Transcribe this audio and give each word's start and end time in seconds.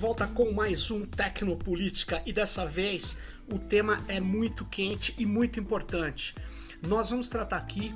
Volta 0.00 0.26
com 0.26 0.50
mais 0.50 0.90
um 0.90 1.04
Tecnopolítica 1.04 2.22
e 2.24 2.32
dessa 2.32 2.64
vez 2.64 3.18
o 3.52 3.58
tema 3.58 4.02
é 4.08 4.18
muito 4.18 4.64
quente 4.64 5.14
e 5.18 5.26
muito 5.26 5.60
importante. 5.60 6.34
Nós 6.80 7.10
vamos 7.10 7.28
tratar 7.28 7.58
aqui 7.58 7.94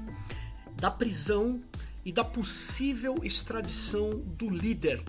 da 0.76 0.90
prisão 0.90 1.62
e 2.04 2.12
da 2.12 2.22
possível 2.22 3.14
extradição 3.22 4.10
do 4.10 4.50
líder 4.50 5.02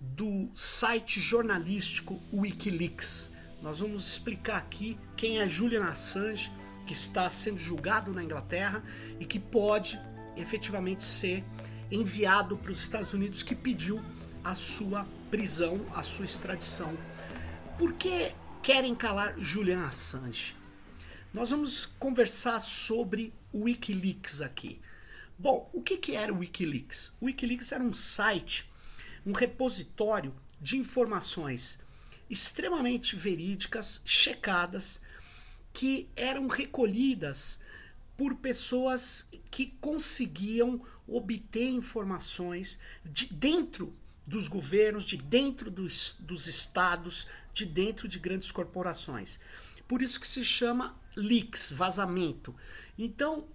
do 0.00 0.50
site 0.56 1.20
jornalístico 1.20 2.20
Wikileaks. 2.32 3.30
Nós 3.62 3.78
vamos 3.78 4.08
explicar 4.08 4.56
aqui 4.56 4.98
quem 5.16 5.38
é 5.38 5.48
Julian 5.48 5.84
Assange, 5.84 6.50
que 6.84 6.94
está 6.94 7.30
sendo 7.30 7.58
julgado 7.58 8.12
na 8.12 8.24
Inglaterra 8.24 8.82
e 9.20 9.24
que 9.24 9.38
pode 9.38 10.00
efetivamente 10.36 11.04
ser 11.04 11.44
enviado 11.92 12.56
para 12.56 12.72
os 12.72 12.80
Estados 12.80 13.14
Unidos, 13.14 13.44
que 13.44 13.54
pediu 13.54 14.00
a 14.42 14.56
sua 14.56 15.06
prisão, 15.30 15.84
a 15.94 16.02
sua 16.02 16.24
extradição. 16.24 16.96
Por 17.78 17.92
que 17.92 18.32
querem 18.62 18.94
calar 18.94 19.34
Julian 19.38 19.84
Assange? 19.86 20.56
Nós 21.32 21.50
vamos 21.50 21.86
conversar 21.98 22.60
sobre 22.60 23.32
o 23.52 23.64
Wikileaks 23.64 24.40
aqui. 24.40 24.80
Bom, 25.38 25.70
o 25.72 25.82
que, 25.82 25.96
que 25.98 26.14
era 26.16 26.32
o 26.32 26.38
Wikileaks? 26.38 27.12
O 27.20 27.26
Wikileaks 27.26 27.72
era 27.72 27.84
um 27.84 27.92
site, 27.92 28.70
um 29.24 29.32
repositório 29.32 30.34
de 30.60 30.76
informações 30.76 31.78
extremamente 32.30 33.14
verídicas, 33.14 34.02
checadas, 34.04 35.00
que 35.72 36.08
eram 36.16 36.48
recolhidas 36.48 37.60
por 38.16 38.34
pessoas 38.36 39.28
que 39.50 39.66
conseguiam 39.80 40.84
obter 41.06 41.68
informações 41.68 42.78
de 43.04 43.26
dentro 43.26 43.94
dos 44.28 44.46
governos, 44.46 45.04
de 45.04 45.16
dentro 45.16 45.70
dos, 45.70 46.14
dos 46.20 46.46
estados, 46.46 47.26
de 47.54 47.64
dentro 47.64 48.06
de 48.06 48.18
grandes 48.18 48.52
corporações. 48.52 49.40
Por 49.88 50.02
isso 50.02 50.20
que 50.20 50.28
se 50.28 50.44
chama 50.44 50.94
leaks, 51.16 51.72
vazamento. 51.72 52.54
Então, 52.98 53.48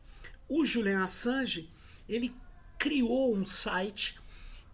o 0.49 0.65
Julian 0.65 1.03
Assange, 1.03 1.69
ele 2.09 2.35
criou 2.79 3.35
um 3.35 3.45
site 3.45 4.19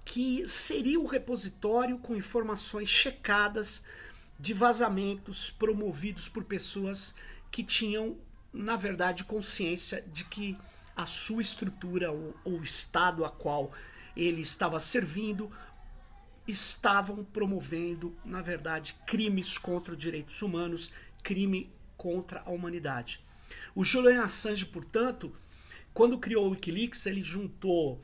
que 0.05 0.47
seria 0.47 0.99
o 0.99 1.05
repositório 1.05 1.99
com 1.99 2.15
informações 2.15 2.89
checadas 2.89 3.83
de 4.39 4.53
vazamentos 4.53 5.51
promovidos 5.51 6.29
por 6.29 6.45
pessoas 6.45 7.13
que 7.51 7.61
tinham, 7.61 8.17
na 8.53 8.77
verdade, 8.77 9.25
consciência 9.25 10.01
de 10.13 10.23
que 10.23 10.57
a 10.95 11.05
sua 11.05 11.41
estrutura 11.41 12.09
ou 12.09 12.33
o 12.45 12.63
estado 12.63 13.25
a 13.25 13.29
qual 13.29 13.73
ele 14.15 14.41
estava 14.41 14.79
servindo 14.79 15.51
estavam 16.51 17.23
promovendo, 17.23 18.15
na 18.25 18.41
verdade, 18.41 18.95
crimes 19.05 19.57
contra 19.57 19.93
os 19.93 19.99
direitos 19.99 20.41
humanos, 20.41 20.91
crime 21.23 21.71
contra 21.97 22.41
a 22.45 22.49
humanidade. 22.49 23.23
O 23.75 23.83
Julian 23.83 24.23
Assange, 24.23 24.65
portanto, 24.65 25.35
quando 25.93 26.17
criou 26.17 26.47
o 26.47 26.51
Wikileaks, 26.51 27.05
ele 27.05 27.23
juntou 27.23 28.01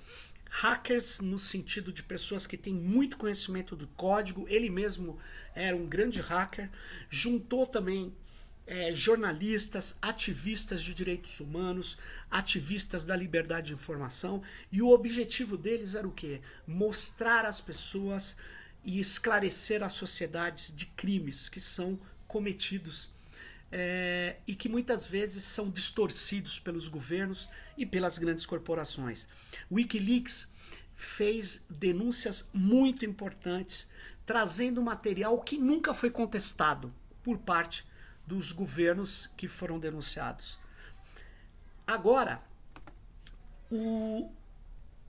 hackers 0.50 1.20
no 1.20 1.38
sentido 1.38 1.92
de 1.92 2.02
pessoas 2.02 2.48
que 2.48 2.58
têm 2.58 2.74
muito 2.74 3.18
conhecimento 3.18 3.76
do 3.76 3.88
código, 3.88 4.46
ele 4.48 4.70
mesmo 4.70 5.20
era 5.54 5.76
um 5.76 5.86
grande 5.86 6.22
hacker, 6.22 6.70
juntou 7.10 7.66
também 7.66 8.14
é, 8.68 8.94
jornalistas, 8.94 9.96
ativistas 10.02 10.82
de 10.82 10.94
direitos 10.94 11.40
humanos, 11.40 11.98
ativistas 12.30 13.04
da 13.04 13.16
liberdade 13.16 13.68
de 13.68 13.74
informação, 13.74 14.42
e 14.72 14.82
o 14.82 14.90
objetivo 14.90 15.58
deles 15.58 15.96
era 15.96 16.08
o 16.08 16.12
quê? 16.12 16.42
Mostrar 16.68 17.46
às 17.46 17.62
pessoas 17.62 18.36
e 18.84 19.00
esclarecer 19.00 19.84
às 19.84 19.94
sociedades 19.94 20.74
de 20.76 20.86
crimes 20.86 21.50
que 21.50 21.60
são 21.60 22.00
cometidos 22.28 23.10
é, 23.72 24.38
e 24.48 24.56
que 24.56 24.70
muitas 24.70 25.06
vezes 25.06 25.44
são 25.44 25.70
distorcidos 25.70 26.60
pelos 26.60 26.88
governos 26.88 27.50
e 27.78 27.86
pelas 27.86 28.18
grandes 28.18 28.46
corporações. 28.46 29.28
Wikileaks 29.72 30.48
fez 30.96 31.64
denúncias 31.70 32.48
muito 32.54 33.06
importantes, 33.06 33.88
trazendo 34.26 34.82
material 34.82 35.40
que 35.42 35.58
nunca 35.58 35.94
foi 35.94 36.10
contestado 36.10 36.94
por 37.24 37.38
parte 37.40 37.86
dos 38.26 38.52
governos 38.52 39.28
que 39.38 39.48
foram 39.48 39.80
denunciados. 39.80 40.60
Agora, 41.86 42.42
o 43.72 44.32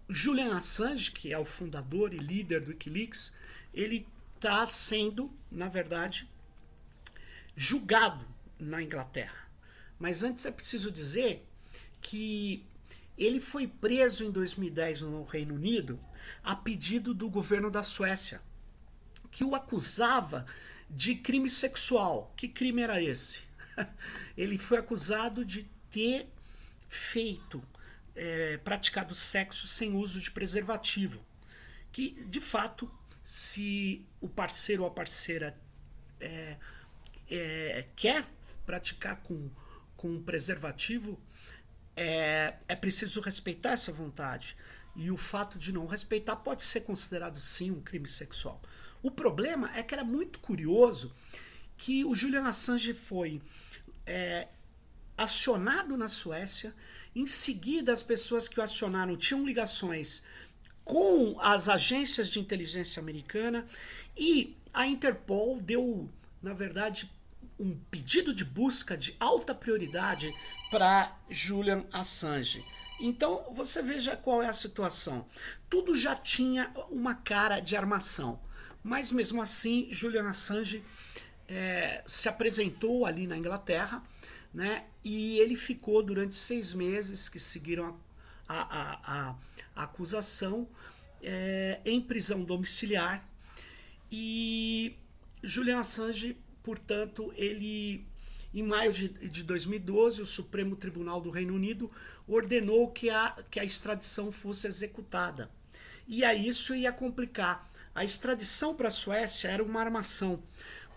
Julian 0.08 0.56
Assange, 0.56 1.10
que 1.10 1.32
é 1.32 1.38
o 1.38 1.44
fundador 1.44 2.12
e 2.12 2.18
líder 2.18 2.60
do 2.60 2.70
Wikileaks, 2.70 3.32
ele 3.72 4.06
está 4.34 4.66
sendo, 4.66 5.30
na 5.50 5.68
verdade, 5.68 6.28
julgado 7.56 8.24
na 8.58 8.82
Inglaterra. 8.82 9.48
Mas 9.98 10.22
antes 10.22 10.44
é 10.44 10.50
preciso 10.50 10.90
dizer 10.90 11.46
que 12.00 12.64
ele 13.16 13.40
foi 13.40 13.66
preso 13.66 14.24
em 14.24 14.30
2010 14.30 15.00
no 15.02 15.24
Reino 15.24 15.54
Unido 15.54 15.98
a 16.44 16.54
pedido 16.54 17.14
do 17.14 17.30
governo 17.30 17.70
da 17.70 17.82
Suécia, 17.82 18.42
que 19.30 19.42
o 19.42 19.54
acusava 19.54 20.44
de 20.88 21.14
crime 21.14 21.48
sexual. 21.48 22.32
Que 22.36 22.48
crime 22.48 22.82
era 22.82 23.02
esse? 23.02 23.40
Ele 24.36 24.58
foi 24.58 24.78
acusado 24.78 25.44
de 25.44 25.64
ter 25.90 26.28
feito, 26.88 27.62
é, 28.14 28.56
praticado 28.58 29.14
sexo 29.14 29.66
sem 29.66 29.94
uso 29.94 30.20
de 30.20 30.30
preservativo. 30.30 31.20
Que, 31.92 32.24
de 32.24 32.40
fato, 32.40 32.90
se 33.24 34.06
o 34.20 34.28
parceiro 34.28 34.82
ou 34.82 34.88
a 34.88 34.92
parceira 34.92 35.58
é, 36.20 36.56
é, 37.30 37.86
quer 37.96 38.26
praticar 38.64 39.16
com, 39.22 39.50
com 39.96 40.22
preservativo, 40.22 41.20
é, 41.96 42.54
é 42.68 42.76
preciso 42.76 43.20
respeitar 43.20 43.72
essa 43.72 43.92
vontade. 43.92 44.56
E 44.94 45.10
o 45.10 45.16
fato 45.16 45.58
de 45.58 45.72
não 45.72 45.86
respeitar 45.86 46.36
pode 46.36 46.62
ser 46.62 46.82
considerado 46.82 47.40
sim 47.40 47.70
um 47.70 47.80
crime 47.80 48.08
sexual. 48.08 48.60
O 49.06 49.10
problema 49.12 49.70
é 49.72 49.84
que 49.84 49.94
era 49.94 50.02
muito 50.02 50.40
curioso 50.40 51.14
que 51.76 52.04
o 52.04 52.12
Julian 52.12 52.42
Assange 52.42 52.92
foi 52.92 53.40
é, 54.04 54.48
acionado 55.16 55.96
na 55.96 56.08
Suécia, 56.08 56.74
em 57.14 57.24
seguida 57.24 57.92
as 57.92 58.02
pessoas 58.02 58.48
que 58.48 58.58
o 58.58 58.62
acionaram 58.64 59.16
tinham 59.16 59.46
ligações 59.46 60.24
com 60.84 61.38
as 61.40 61.68
agências 61.68 62.28
de 62.28 62.40
inteligência 62.40 63.00
americana 63.00 63.64
e 64.16 64.56
a 64.74 64.88
Interpol 64.88 65.60
deu, 65.60 66.10
na 66.42 66.52
verdade, 66.52 67.08
um 67.60 67.78
pedido 67.88 68.34
de 68.34 68.44
busca 68.44 68.96
de 68.96 69.14
alta 69.20 69.54
prioridade 69.54 70.34
para 70.68 71.16
Julian 71.30 71.84
Assange. 71.92 72.64
Então 72.98 73.46
você 73.52 73.80
veja 73.82 74.16
qual 74.16 74.42
é 74.42 74.48
a 74.48 74.52
situação. 74.52 75.28
Tudo 75.70 75.94
já 75.94 76.16
tinha 76.16 76.72
uma 76.90 77.14
cara 77.14 77.60
de 77.60 77.76
armação. 77.76 78.44
Mas 78.86 79.10
mesmo 79.10 79.42
assim, 79.42 79.88
Julian 79.90 80.28
Assange 80.28 80.80
é, 81.48 82.04
se 82.06 82.28
apresentou 82.28 83.04
ali 83.04 83.26
na 83.26 83.36
Inglaterra, 83.36 84.00
né? 84.54 84.84
E 85.02 85.40
ele 85.40 85.56
ficou 85.56 86.04
durante 86.04 86.36
seis 86.36 86.72
meses 86.72 87.28
que 87.28 87.40
seguiram 87.40 87.98
a, 88.48 88.60
a, 88.60 88.92
a, 89.02 89.36
a 89.74 89.82
acusação 89.82 90.68
é, 91.20 91.80
em 91.84 92.00
prisão 92.00 92.44
domiciliar. 92.44 93.28
E 94.08 94.94
Julian 95.42 95.80
Assange, 95.80 96.36
portanto, 96.62 97.34
ele 97.36 98.06
em 98.54 98.62
maio 98.62 98.92
de, 98.92 99.08
de 99.08 99.42
2012, 99.42 100.22
o 100.22 100.26
Supremo 100.26 100.76
Tribunal 100.76 101.20
do 101.20 101.30
Reino 101.30 101.56
Unido 101.56 101.90
ordenou 102.24 102.92
que 102.92 103.10
a, 103.10 103.36
que 103.50 103.58
a 103.58 103.64
extradição 103.64 104.30
fosse 104.30 104.68
executada. 104.68 105.50
E 106.06 106.24
aí 106.24 106.46
isso 106.46 106.72
ia 106.72 106.92
complicar 106.92 107.68
a 107.96 108.04
extradição 108.04 108.74
para 108.74 108.88
a 108.88 108.90
Suécia 108.90 109.48
era 109.48 109.64
uma 109.64 109.80
armação, 109.80 110.42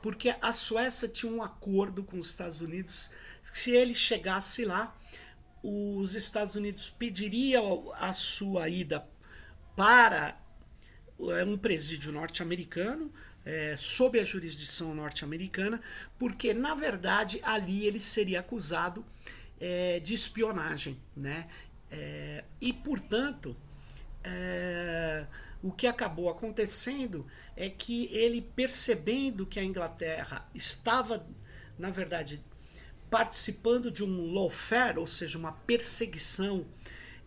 porque 0.01 0.35
a 0.41 0.51
Suécia 0.51 1.07
tinha 1.07 1.31
um 1.31 1.41
acordo 1.41 2.03
com 2.03 2.19
os 2.19 2.27
Estados 2.27 2.59
Unidos. 2.59 3.09
Se 3.53 3.71
ele 3.71 3.95
chegasse 3.95 4.65
lá, 4.65 4.93
os 5.63 6.13
Estados 6.13 6.55
Unidos 6.55 6.89
pediriam 6.89 7.89
a 7.95 8.11
sua 8.11 8.67
ida 8.67 9.07
para 9.77 10.37
é, 11.21 11.45
um 11.45 11.57
presídio 11.57 12.11
norte-americano, 12.11 13.13
é, 13.45 13.77
sob 13.77 14.19
a 14.19 14.23
jurisdição 14.25 14.93
norte-americana, 14.93 15.81
porque 16.17 16.53
na 16.53 16.75
verdade 16.75 17.39
ali 17.43 17.87
ele 17.87 17.99
seria 18.01 18.41
acusado 18.41 19.05
é, 19.57 20.01
de 20.01 20.13
espionagem, 20.13 20.99
né? 21.15 21.47
É, 21.89 22.43
e 22.59 22.73
portanto 22.73 23.55
o 25.61 25.71
que 25.71 25.87
acabou 25.87 26.29
acontecendo 26.29 27.25
é 27.55 27.69
que 27.69 28.05
ele, 28.15 28.41
percebendo 28.41 29.45
que 29.45 29.59
a 29.59 29.63
Inglaterra 29.63 30.47
estava, 30.53 31.25
na 31.77 31.89
verdade, 31.89 32.41
participando 33.09 33.91
de 33.91 34.03
um 34.03 34.33
lawfare, 34.33 34.99
ou 34.99 35.07
seja, 35.07 35.37
uma 35.37 35.51
perseguição 35.51 36.65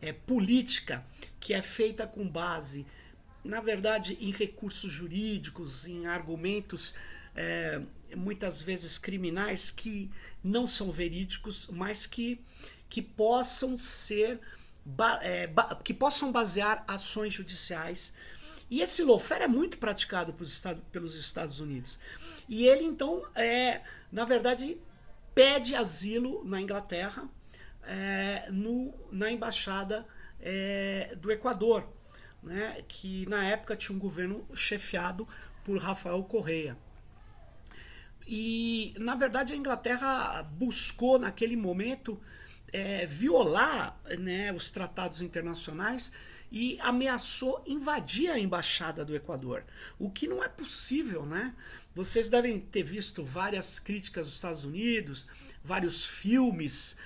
é, 0.00 0.12
política 0.12 1.04
que 1.38 1.52
é 1.52 1.60
feita 1.60 2.06
com 2.06 2.26
base 2.26 2.86
na 3.44 3.60
verdade, 3.60 4.16
em 4.20 4.30
recursos 4.30 4.90
jurídicos, 4.90 5.86
em 5.86 6.06
argumentos 6.06 6.94
é, 7.34 7.80
muitas 8.14 8.62
vezes 8.62 8.98
criminais 8.98 9.70
que 9.70 10.10
não 10.44 10.66
são 10.66 10.92
verídicos, 10.92 11.66
mas 11.70 12.06
que, 12.06 12.40
que 12.88 13.02
possam 13.02 13.76
ser 13.76 14.38
é, 15.22 15.48
que 15.84 15.94
possam 15.94 16.32
basear 16.32 16.84
ações 16.86 17.32
judiciais. 17.32 18.12
E 18.70 18.80
esse 18.80 19.02
lawfare 19.02 19.42
é 19.42 19.48
muito 19.48 19.78
praticado 19.78 20.32
pelos 20.32 21.14
Estados, 21.14 21.60
Unidos. 21.60 21.98
E 22.48 22.66
ele, 22.66 22.84
então, 22.84 23.22
é, 23.34 23.82
na 24.10 24.24
verdade, 24.24 24.80
pede 25.34 25.74
asilo 25.74 26.42
na 26.44 26.60
Inglaterra, 26.60 27.28
é, 27.82 28.48
no, 28.50 28.94
na 29.10 29.30
embaixada 29.30 30.06
é, 30.40 31.14
do 31.16 31.30
Equador, 31.30 31.86
né, 32.42 32.82
que 32.88 33.26
na 33.28 33.44
época 33.44 33.76
tinha 33.76 33.94
um 33.94 34.00
governo 34.00 34.46
chefiado 34.54 35.28
por 35.64 35.78
Rafael 35.78 36.22
Correia. 36.24 36.76
E, 38.26 38.94
na 38.98 39.14
verdade, 39.14 39.52
a 39.52 39.56
Inglaterra 39.56 40.42
buscou, 40.42 41.18
naquele 41.18 41.56
momento, 41.56 42.20
é, 42.72 43.06
violar 43.06 44.00
né, 44.18 44.52
os 44.52 44.70
tratados 44.70 45.20
internacionais 45.20 46.10
e 46.50 46.78
ameaçou 46.80 47.62
invadir 47.66 48.30
a 48.30 48.38
embaixada 48.38 49.04
do 49.04 49.16
Equador, 49.16 49.64
o 49.98 50.10
que 50.10 50.28
não 50.28 50.44
é 50.44 50.48
possível, 50.48 51.24
né? 51.24 51.54
Vocês 51.94 52.28
devem 52.28 52.60
ter 52.60 52.82
visto 52.82 53.22
várias 53.22 53.78
críticas 53.78 54.26
dos 54.26 54.34
Estados 54.34 54.64
Unidos, 54.64 55.26
vários 55.64 56.04
filmes 56.04 56.96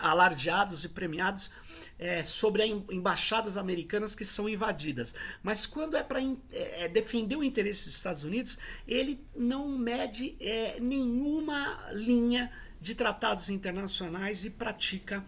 alardeados 0.00 0.84
e 0.84 0.88
premiados 0.88 1.50
é, 1.98 2.22
sobre 2.22 2.64
embaixadas 2.66 3.56
americanas 3.56 4.14
que 4.14 4.24
são 4.24 4.48
invadidas. 4.48 5.14
Mas 5.42 5.66
quando 5.66 5.96
é 5.96 6.02
para 6.02 6.22
é, 6.22 6.84
é, 6.84 6.88
defender 6.88 7.36
o 7.36 7.44
interesse 7.44 7.86
dos 7.86 7.96
Estados 7.96 8.24
Unidos, 8.24 8.58
ele 8.86 9.22
não 9.36 9.68
mede 9.68 10.36
é, 10.40 10.78
nenhuma 10.80 11.86
linha 11.92 12.50
de 12.80 12.94
tratados 12.94 13.50
internacionais 13.50 14.44
e 14.44 14.50
pratica 14.50 15.24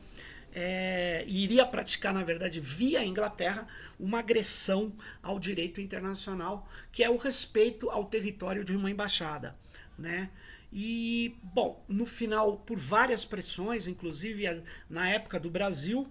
é, 0.53 1.25
iria 1.27 1.65
praticar, 1.65 2.13
na 2.13 2.25
verdade, 2.25 2.61
via 2.61 3.05
Inglaterra, 3.05 3.67
uma 3.99 4.19
agressão 4.19 4.93
ao 5.23 5.39
direito 5.39 5.81
internacional, 5.81 6.69
que 6.91 7.05
é 7.05 7.11
o 7.11 7.17
respeito 7.17 7.89
ao 7.91 8.05
território 8.05 8.65
de 8.65 8.75
uma 8.75 8.91
embaixada. 8.91 9.57
Né? 9.99 10.31
E, 10.73 11.37
bom, 11.43 11.85
no 11.89 12.07
final, 12.07 12.59
por 12.59 12.79
várias 12.79 13.25
pressões, 13.25 13.87
inclusive 13.87 14.63
na 14.89 15.09
época 15.09 15.39
do 15.39 15.51
Brasil, 15.51 16.11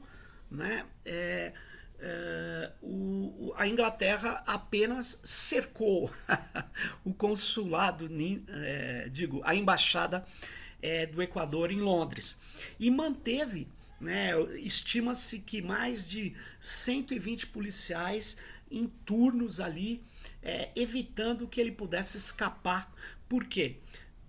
né, 0.49 0.85
é, 1.05 1.53
é, 1.99 2.71
o, 2.81 3.53
a 3.55 3.67
Inglaterra 3.67 4.43
apenas 4.45 5.19
cercou 5.23 6.11
o 7.03 7.13
consulado, 7.13 8.09
é, 8.47 9.09
digo, 9.09 9.41
a 9.43 9.55
embaixada 9.55 10.25
é, 10.81 11.05
do 11.05 11.21
Equador 11.21 11.71
em 11.71 11.79
Londres 11.79 12.37
e 12.79 12.89
manteve, 12.89 13.67
né, 13.99 14.31
estima-se 14.57 15.39
que 15.39 15.61
mais 15.61 16.07
de 16.07 16.33
120 16.59 17.47
policiais 17.47 18.37
em 18.71 18.87
turnos 19.05 19.59
ali, 19.59 20.03
é, 20.41 20.69
evitando 20.75 21.47
que 21.47 21.59
ele 21.59 21.71
pudesse 21.71 22.17
escapar. 22.17 22.93
Por 23.27 23.45
quê? 23.45 23.77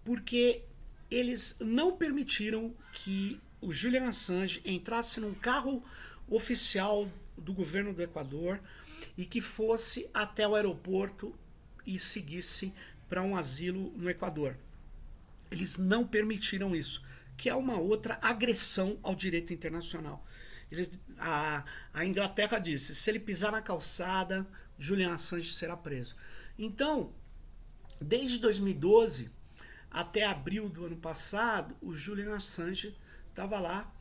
porque 0.04 0.62
eles 1.10 1.56
não 1.60 1.96
permitiram 1.96 2.74
que 2.92 3.40
o 3.60 3.72
Julian 3.72 4.08
Assange 4.08 4.60
entrasse 4.64 5.20
num 5.20 5.34
carro 5.34 5.82
oficial 6.28 7.08
do 7.36 7.52
governo 7.52 7.92
do 7.92 8.02
Equador 8.02 8.60
e 9.16 9.24
que 9.24 9.40
fosse 9.40 10.08
até 10.12 10.46
o 10.46 10.54
aeroporto 10.54 11.34
e 11.86 11.98
seguisse 11.98 12.72
para 13.08 13.22
um 13.22 13.36
asilo 13.36 13.92
no 13.96 14.08
Equador. 14.08 14.56
Eles 15.50 15.78
não 15.78 16.06
permitiram 16.06 16.74
isso, 16.74 17.02
que 17.36 17.48
é 17.48 17.54
uma 17.54 17.78
outra 17.78 18.18
agressão 18.22 18.98
ao 19.02 19.14
direito 19.14 19.52
internacional. 19.52 20.24
Eles, 20.70 20.90
a, 21.18 21.64
a 21.92 22.04
Inglaterra 22.04 22.58
disse: 22.58 22.94
se 22.94 23.10
ele 23.10 23.18
pisar 23.18 23.50
na 23.50 23.60
calçada, 23.60 24.46
Julian 24.78 25.12
Assange 25.12 25.52
será 25.52 25.76
preso. 25.76 26.14
Então, 26.58 27.12
desde 28.00 28.38
2012, 28.38 29.30
até 29.90 30.24
abril 30.24 30.68
do 30.68 30.86
ano 30.86 30.96
passado, 30.96 31.76
o 31.80 31.94
Julian 31.94 32.34
Assange 32.36 32.96
estava 33.28 33.58
lá 33.58 33.92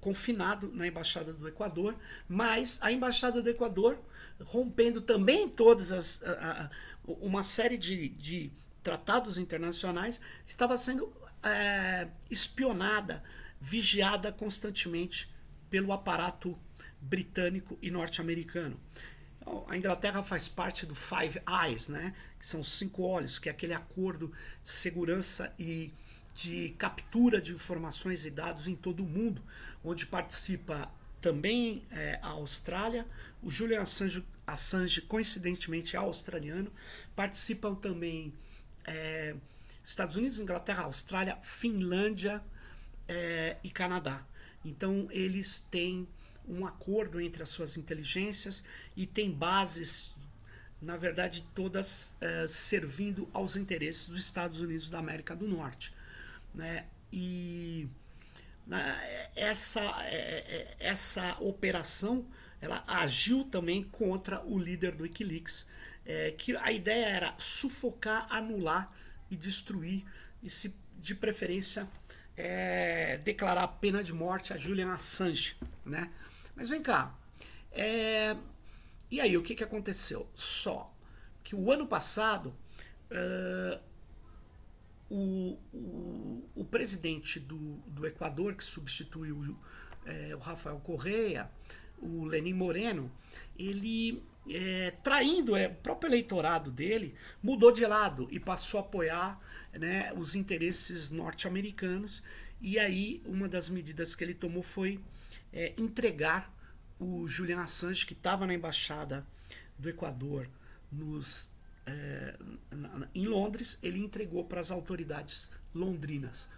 confinado 0.00 0.70
na 0.74 0.86
embaixada 0.86 1.32
do 1.32 1.48
Equador, 1.48 1.96
mas 2.28 2.78
a 2.82 2.92
embaixada 2.92 3.40
do 3.40 3.48
Equador 3.48 3.98
rompendo 4.40 5.00
também 5.00 5.48
todas 5.48 5.90
as 5.90 6.22
a, 6.22 6.64
a, 6.64 6.70
uma 7.06 7.42
série 7.42 7.78
de, 7.78 8.08
de, 8.10 8.52
tratados 8.84 9.38
internacionais 9.38 10.20
estava 10.46 10.76
sendo 10.76 11.12
é, 11.42 12.06
espionada, 12.30 13.24
vigiada 13.60 14.30
constantemente 14.30 15.28
pelo 15.70 15.92
aparato 15.92 16.56
britânico 17.00 17.78
e 17.82 17.90
norte-americano. 17.90 18.78
Então, 19.40 19.64
a 19.68 19.76
Inglaterra 19.76 20.22
faz 20.22 20.48
parte 20.48 20.86
do 20.86 20.94
Five 20.94 21.40
Eyes, 21.64 21.88
né? 21.88 22.14
que 22.38 22.46
são 22.46 22.62
cinco 22.62 23.02
olhos, 23.02 23.38
que 23.38 23.48
é 23.48 23.52
aquele 23.52 23.74
acordo 23.74 24.32
de 24.62 24.68
segurança 24.68 25.52
e 25.58 25.92
de 26.34 26.70
captura 26.78 27.40
de 27.40 27.52
informações 27.52 28.26
e 28.26 28.30
dados 28.30 28.68
em 28.68 28.76
todo 28.76 29.00
o 29.00 29.06
mundo, 29.06 29.42
onde 29.82 30.04
participa 30.04 30.90
também 31.20 31.86
é, 31.90 32.18
a 32.20 32.28
Austrália, 32.28 33.06
o 33.42 33.50
Julian 33.50 33.82
Assange, 33.82 34.24
Assange, 34.46 35.00
coincidentemente 35.00 35.96
é 35.96 35.98
australiano, 35.98 36.70
participam 37.16 37.74
também 37.74 38.34
é, 38.84 39.34
Estados 39.84 40.16
Unidos, 40.16 40.40
Inglaterra, 40.40 40.84
Austrália, 40.84 41.38
Finlândia 41.42 42.42
é, 43.08 43.56
e 43.62 43.70
Canadá. 43.70 44.24
Então 44.64 45.08
eles 45.10 45.60
têm 45.70 46.08
um 46.48 46.66
acordo 46.66 47.20
entre 47.20 47.42
as 47.42 47.48
suas 47.48 47.76
inteligências 47.76 48.62
e 48.96 49.06
tem 49.06 49.30
bases, 49.30 50.14
na 50.80 50.96
verdade, 50.96 51.44
todas 51.54 52.14
uh, 52.20 52.46
servindo 52.46 53.28
aos 53.32 53.56
interesses 53.56 54.06
dos 54.08 54.22
Estados 54.22 54.60
Unidos 54.60 54.90
da 54.90 54.98
América 54.98 55.34
do 55.34 55.48
Norte. 55.48 55.94
Né? 56.54 56.86
E 57.10 57.88
essa, 59.34 59.80
é, 60.02 60.14
é, 60.46 60.76
essa 60.78 61.36
operação 61.40 62.26
ela 62.60 62.82
agiu 62.86 63.44
também 63.44 63.84
contra 63.84 64.42
o 64.44 64.58
líder 64.58 64.92
do 64.92 65.02
Wikileaks, 65.02 65.66
é, 66.04 66.30
que 66.32 66.56
a 66.56 66.70
ideia 66.72 67.06
era 67.06 67.34
sufocar, 67.38 68.26
anular 68.30 68.92
e 69.30 69.36
destruir, 69.36 70.04
e 70.42 70.50
se 70.50 70.74
de 70.98 71.14
preferência 71.14 71.88
é, 72.36 73.18
declarar 73.18 73.66
pena 73.68 74.02
de 74.02 74.12
morte 74.12 74.52
a 74.52 74.56
Julian 74.56 74.92
Assange, 74.92 75.56
né? 75.84 76.10
Mas 76.54 76.68
vem 76.68 76.82
cá. 76.82 77.14
É... 77.72 78.36
E 79.10 79.20
aí, 79.20 79.36
o 79.36 79.42
que, 79.42 79.54
que 79.54 79.62
aconteceu? 79.62 80.28
Só 80.34 80.92
que 81.42 81.54
o 81.54 81.70
ano 81.70 81.86
passado, 81.86 82.54
uh, 83.10 83.80
o, 85.10 85.58
o, 85.72 86.50
o, 86.54 86.64
presidente 86.64 87.38
do, 87.38 87.76
do 87.86 88.06
Equador, 88.06 88.54
que 88.54 88.64
substituiu 88.64 89.56
é, 90.06 90.34
o 90.34 90.38
Rafael 90.38 90.80
Correia, 90.80 91.50
o 91.98 92.24
Lenin 92.24 92.54
Moreno, 92.54 93.12
ele, 93.58 94.22
é, 94.48 94.92
traindo 95.02 95.56
é, 95.56 95.68
o 95.68 95.74
próprio 95.74 96.08
eleitorado 96.08 96.70
dele, 96.70 97.14
mudou 97.42 97.72
de 97.72 97.86
lado 97.86 98.28
e 98.30 98.38
passou 98.38 98.78
a 98.78 98.82
apoiar 98.82 99.40
né, 99.72 100.12
os 100.14 100.34
interesses 100.34 101.10
norte-americanos. 101.10 102.22
E 102.60 102.78
aí, 102.78 103.22
uma 103.26 103.48
das 103.48 103.68
medidas 103.68 104.14
que 104.14 104.24
ele 104.24 104.34
tomou 104.34 104.62
foi 104.62 105.00
é, 105.52 105.72
entregar 105.78 106.52
o 106.98 107.26
Julian 107.26 107.60
Assange, 107.60 108.06
que 108.06 108.12
estava 108.12 108.46
na 108.46 108.54
embaixada 108.54 109.26
do 109.78 109.88
Equador 109.88 110.48
nos, 110.90 111.50
é, 111.86 112.36
na, 112.70 113.08
em 113.14 113.26
Londres, 113.26 113.78
ele 113.82 113.98
entregou 113.98 114.44
para 114.44 114.60
as 114.60 114.70
autoridades 114.70 115.50
londrinas. 115.74 116.48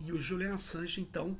E 0.00 0.12
o 0.12 0.18
Julian 0.18 0.54
Assange, 0.54 1.00
então, 1.00 1.36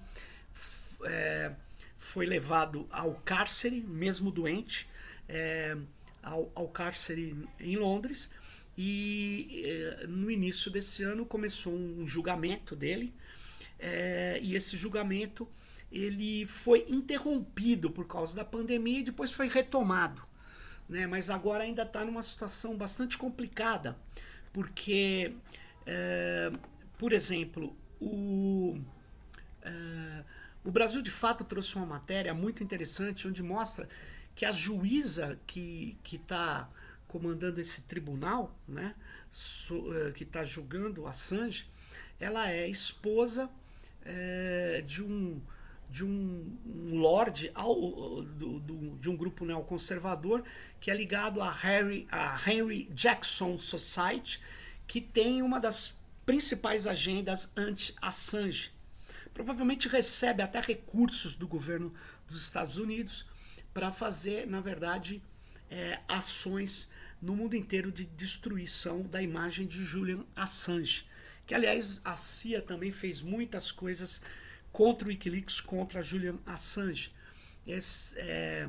é, 1.05 1.53
foi 1.97 2.27
levado 2.27 2.87
ao 2.91 3.15
cárcere, 3.15 3.81
mesmo 3.81 4.31
doente, 4.31 4.89
é, 5.29 5.77
ao, 6.23 6.51
ao, 6.55 6.69
cárcere 6.69 7.37
em 7.61 7.77
Londres. 7.77 8.31
E 8.77 9.63
é, 9.65 10.07
no 10.07 10.31
início 10.31 10.71
desse 10.71 11.03
ano 11.03 11.27
começou 11.27 11.73
um 11.73 12.07
julgamento 12.07 12.75
dele. 12.75 13.13
É, 13.79 14.39
e 14.43 14.55
esse 14.57 14.77
julgamento 14.77 15.49
ele 15.91 16.47
foi 16.47 16.85
interrompido 16.89 17.91
por 17.91 18.07
causa 18.07 18.37
da 18.37 18.45
pandemia 18.45 19.01
e 19.01 19.05
depois 19.05 19.33
foi 19.33 19.49
retomado. 19.49 20.23
Né? 20.89 21.07
Mas 21.07 21.31
agora 21.31 21.65
ainda 21.65 21.83
está 21.83 22.05
numa 22.05 22.23
situação 22.23 22.77
bastante 22.77 23.17
complicada, 23.19 23.97
porque, 24.53 25.35
é, 25.87 26.51
por 26.97 27.13
exemplo, 27.13 27.77
o, 28.01 28.79
é, 29.63 30.25
o 30.65 30.71
Brasil 30.71 31.03
de 31.03 31.11
fato 31.11 31.45
trouxe 31.45 31.77
uma 31.77 31.87
matéria 31.87 32.33
muito 32.33 32.63
interessante 32.63 33.29
onde 33.29 33.43
mostra 33.43 33.89
que 34.39 34.47
a 34.47 34.53
juíza 34.53 35.37
que 35.49 35.99
está 36.05 36.71
comandando 37.09 37.61
esse 37.61 37.83
tribunal, 37.83 38.57
né, 38.69 38.95
so, 39.33 39.75
uh, 39.75 40.13
que 40.13 40.23
está 40.23 40.45
julgando 40.45 41.09
Assange, 41.09 41.67
ela 42.21 42.49
é 42.49 42.69
esposa 42.69 43.51
é, 44.05 44.85
de 44.87 45.03
um 45.03 45.43
de 45.91 46.05
um, 46.05 46.57
um 46.65 46.99
lord 46.99 47.51
ao, 47.53 48.23
do, 48.23 48.61
do, 48.61 48.97
de 48.99 49.11
um 49.11 49.17
grupo 49.17 49.45
neoconservador 49.45 50.45
que 50.79 50.89
é 50.91 50.95
ligado 50.95 51.43
a 51.43 51.51
Harry, 51.51 52.07
a 52.13 52.39
Henry 52.47 52.85
Jackson 52.93 53.59
Society, 53.59 54.41
que 54.87 55.01
tem 55.01 55.43
uma 55.43 55.59
das 55.59 55.97
principais 56.25 56.87
agendas 56.87 57.51
anti-Assange. 57.57 58.71
Provavelmente 59.35 59.89
recebe 59.89 60.43
até 60.43 60.61
recursos 60.61 61.35
do 61.35 61.49
governo 61.49 61.93
dos 62.29 62.41
Estados 62.41 62.77
Unidos 62.77 63.27
para 63.79 63.93
fazer, 63.93 64.45
na 64.45 64.61
verdade, 64.61 65.23
é, 65.71 66.01
ações 66.09 66.91
no 67.23 67.37
mundo 67.37 67.55
inteiro 67.55 67.93
de 67.93 68.05
destruição 68.05 69.03
da 69.03 69.23
imagem 69.23 69.69
de 69.69 69.85
Julian 69.85 70.25
Assange. 70.35 71.07
Que, 71.47 71.55
aliás, 71.55 72.01
a 72.05 72.17
CIA 72.17 72.61
também 72.61 72.91
fez 72.91 73.23
muitas 73.23 73.71
coisas 73.71 74.21
contra 74.73 75.07
o 75.07 75.11
Wikileaks, 75.11 75.61
contra 75.61 76.03
Julian 76.03 76.41
Assange. 76.45 77.15
Esse, 77.65 78.19
é, 78.19 78.69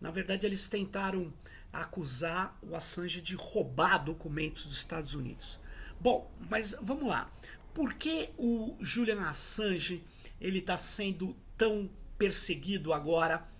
na 0.00 0.12
verdade, 0.12 0.46
eles 0.46 0.68
tentaram 0.68 1.34
acusar 1.72 2.56
o 2.62 2.76
Assange 2.76 3.20
de 3.20 3.34
roubar 3.34 4.04
documentos 4.04 4.66
dos 4.66 4.78
Estados 4.78 5.14
Unidos. 5.14 5.58
Bom, 5.98 6.32
mas 6.48 6.76
vamos 6.80 7.08
lá. 7.08 7.28
Por 7.74 7.94
que 7.94 8.30
o 8.38 8.76
Julian 8.78 9.22
Assange 9.22 10.04
ele 10.40 10.60
está 10.60 10.76
sendo 10.76 11.36
tão 11.58 11.90
perseguido 12.16 12.92
agora 12.92 13.52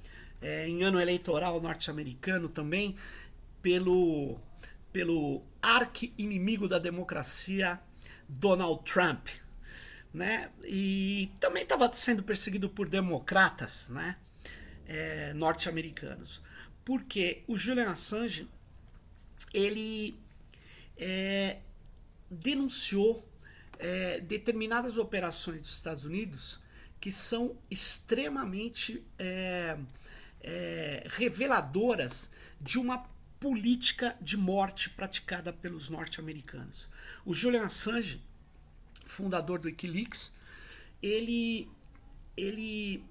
é, 0.44 0.68
em 0.68 0.82
ano 0.82 1.00
eleitoral 1.00 1.58
norte-americano 1.58 2.50
também 2.50 2.94
pelo 3.62 4.38
pelo 4.92 5.42
arqui-inimigo 5.60 6.68
da 6.68 6.78
democracia 6.78 7.80
Donald 8.28 8.84
Trump, 8.84 9.26
né? 10.12 10.50
E 10.62 11.32
também 11.40 11.64
estava 11.64 11.92
sendo 11.92 12.22
perseguido 12.22 12.68
por 12.68 12.88
democratas, 12.88 13.88
né? 13.88 14.16
É, 14.86 15.32
norte-americanos, 15.32 16.42
porque 16.84 17.42
o 17.48 17.56
Julian 17.56 17.90
Assange 17.90 18.46
ele 19.52 20.14
é, 20.96 21.58
denunciou 22.30 23.26
é, 23.78 24.20
determinadas 24.20 24.98
operações 24.98 25.62
dos 25.62 25.74
Estados 25.74 26.04
Unidos 26.04 26.62
que 27.00 27.10
são 27.10 27.56
extremamente 27.70 29.02
é, 30.44 31.04
reveladoras 31.08 32.30
de 32.60 32.78
uma 32.78 32.98
política 33.40 34.16
de 34.20 34.36
morte 34.36 34.88
praticada 34.90 35.52
pelos 35.52 35.88
norte-americanos. 35.88 36.88
O 37.24 37.34
Julian 37.34 37.64
Assange 37.64 38.22
fundador 39.04 39.58
do 39.58 39.66
Wikileaks, 39.66 40.32
ele, 41.02 41.68
ele 42.36 43.04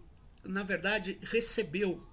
na 0.44 0.64
verdade, 0.64 1.18
recebeu 1.22 2.04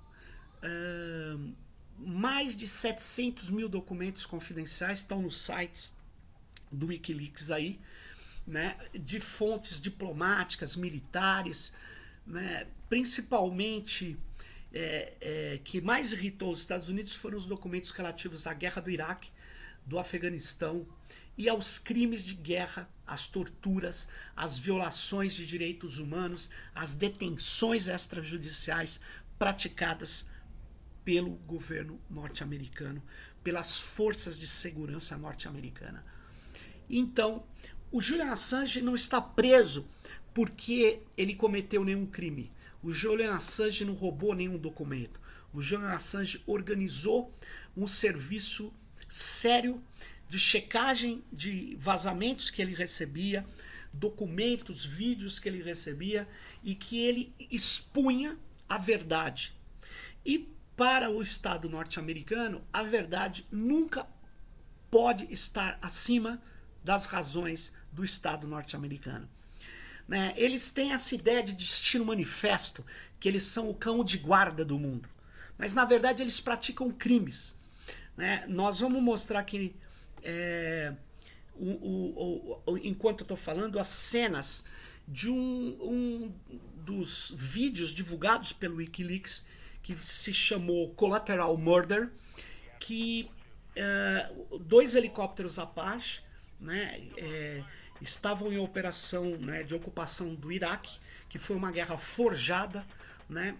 uh, 0.62 1.54
mais 1.98 2.56
de 2.56 2.66
700 2.66 3.50
mil 3.50 3.68
documentos 3.68 4.24
confidenciais, 4.24 4.98
estão 4.98 5.22
nos 5.22 5.40
sites 5.40 5.92
do 6.70 6.86
Wikileaks 6.86 7.50
aí, 7.50 7.80
né, 8.46 8.76
de 8.92 9.20
fontes 9.20 9.80
diplomáticas, 9.80 10.76
militares, 10.76 11.72
né, 12.26 12.66
principalmente 12.88 14.16
é, 14.72 15.14
é, 15.20 15.60
que 15.64 15.80
mais 15.80 16.12
irritou 16.12 16.52
os 16.52 16.60
Estados 16.60 16.88
Unidos 16.88 17.14
foram 17.14 17.36
os 17.36 17.46
documentos 17.46 17.90
relativos 17.90 18.46
à 18.46 18.54
guerra 18.54 18.80
do 18.80 18.90
Iraque, 18.90 19.30
do 19.84 19.98
Afeganistão 19.98 20.86
e 21.36 21.48
aos 21.48 21.78
crimes 21.78 22.24
de 22.24 22.34
guerra, 22.34 22.88
às 23.06 23.26
torturas, 23.26 24.06
às 24.36 24.58
violações 24.58 25.32
de 25.32 25.46
direitos 25.46 25.98
humanos, 25.98 26.50
às 26.74 26.94
detenções 26.94 27.88
extrajudiciais 27.88 29.00
praticadas 29.38 30.26
pelo 31.04 31.30
governo 31.30 32.00
norte-americano, 32.08 33.02
pelas 33.42 33.80
forças 33.80 34.38
de 34.38 34.46
segurança 34.46 35.16
norte-americana. 35.16 36.04
Então, 36.88 37.44
o 37.90 38.00
Julian 38.00 38.30
Assange 38.30 38.82
não 38.82 38.94
está 38.94 39.20
preso 39.20 39.86
porque 40.34 41.00
ele 41.16 41.34
cometeu 41.34 41.84
nenhum 41.84 42.06
crime. 42.06 42.52
O 42.82 42.92
Julian 42.92 43.34
Assange 43.34 43.84
não 43.84 43.94
roubou 43.94 44.34
nenhum 44.34 44.56
documento. 44.56 45.20
O 45.52 45.60
Julian 45.60 45.90
Assange 45.90 46.42
organizou 46.46 47.34
um 47.76 47.86
serviço 47.86 48.72
sério 49.08 49.82
de 50.28 50.38
checagem 50.38 51.24
de 51.32 51.76
vazamentos 51.78 52.50
que 52.50 52.62
ele 52.62 52.74
recebia, 52.74 53.44
documentos, 53.92 54.84
vídeos 54.84 55.38
que 55.38 55.48
ele 55.48 55.62
recebia 55.62 56.28
e 56.62 56.74
que 56.74 57.00
ele 57.00 57.34
expunha 57.50 58.38
a 58.68 58.78
verdade. 58.78 59.52
E 60.24 60.48
para 60.76 61.10
o 61.10 61.20
Estado 61.20 61.68
norte-americano, 61.68 62.62
a 62.72 62.82
verdade 62.82 63.46
nunca 63.50 64.06
pode 64.90 65.30
estar 65.32 65.78
acima 65.82 66.40
das 66.82 67.06
razões 67.06 67.72
do 67.92 68.04
Estado 68.04 68.46
norte-americano. 68.46 69.28
Né? 70.10 70.34
Eles 70.36 70.72
têm 70.72 70.92
essa 70.92 71.14
ideia 71.14 71.40
de 71.40 71.52
destino 71.52 72.04
manifesto, 72.04 72.84
que 73.20 73.28
eles 73.28 73.44
são 73.44 73.70
o 73.70 73.74
cão 73.74 74.02
de 74.02 74.18
guarda 74.18 74.64
do 74.64 74.76
mundo. 74.76 75.08
Mas 75.56 75.72
na 75.72 75.84
verdade 75.84 76.20
eles 76.20 76.40
praticam 76.40 76.90
crimes. 76.90 77.54
Né? 78.16 78.44
Nós 78.48 78.80
vamos 78.80 79.00
mostrar 79.00 79.44
que 79.44 79.72
é, 80.24 80.92
o, 81.54 81.70
o, 81.70 82.62
o, 82.66 82.76
enquanto 82.78 83.20
eu 83.20 83.24
estou 83.24 83.36
falando, 83.36 83.78
as 83.78 83.86
cenas 83.86 84.64
de 85.06 85.30
um, 85.30 85.78
um, 85.80 86.34
dos 86.84 87.32
vídeos 87.36 87.90
divulgados 87.90 88.52
pelo 88.52 88.78
Wikileaks 88.78 89.46
que 89.80 89.96
se 89.96 90.34
chamou 90.34 90.92
Collateral 90.94 91.56
Murder, 91.56 92.10
que 92.80 93.30
é, 93.76 94.28
dois 94.62 94.96
helicópteros 94.96 95.56
Apache 95.56 96.20
né, 96.58 97.00
é, 97.16 97.62
estavam 98.00 98.52
em 98.52 98.58
operação 98.58 99.36
né, 99.36 99.62
de 99.62 99.74
ocupação 99.74 100.34
do 100.34 100.50
Iraque, 100.50 100.98
que 101.28 101.38
foi 101.38 101.56
uma 101.56 101.70
guerra 101.70 101.98
forjada, 101.98 102.84
né, 103.28 103.56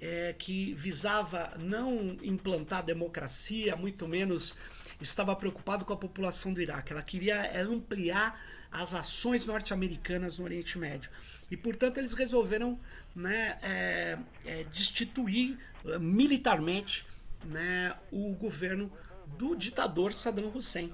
é, 0.00 0.34
que 0.38 0.74
visava 0.74 1.54
não 1.58 2.16
implantar 2.22 2.84
democracia, 2.84 3.74
muito 3.76 4.06
menos 4.06 4.54
estava 5.00 5.34
preocupado 5.34 5.84
com 5.84 5.92
a 5.92 5.96
população 5.96 6.52
do 6.52 6.60
Iraque. 6.60 6.92
Ela 6.92 7.02
queria 7.02 7.36
é, 7.36 7.60
ampliar 7.60 8.40
as 8.70 8.94
ações 8.94 9.46
norte-americanas 9.46 10.38
no 10.38 10.44
Oriente 10.44 10.78
Médio. 10.78 11.10
E, 11.50 11.56
portanto, 11.56 11.98
eles 11.98 12.14
resolveram 12.14 12.78
né, 13.14 13.58
é, 13.62 14.18
é, 14.44 14.64
destituir 14.64 15.58
é, 15.84 15.98
militarmente 15.98 17.06
né, 17.44 17.94
o 18.10 18.34
governo 18.34 18.92
do 19.38 19.54
ditador 19.54 20.12
Saddam 20.12 20.50
Hussein. 20.54 20.92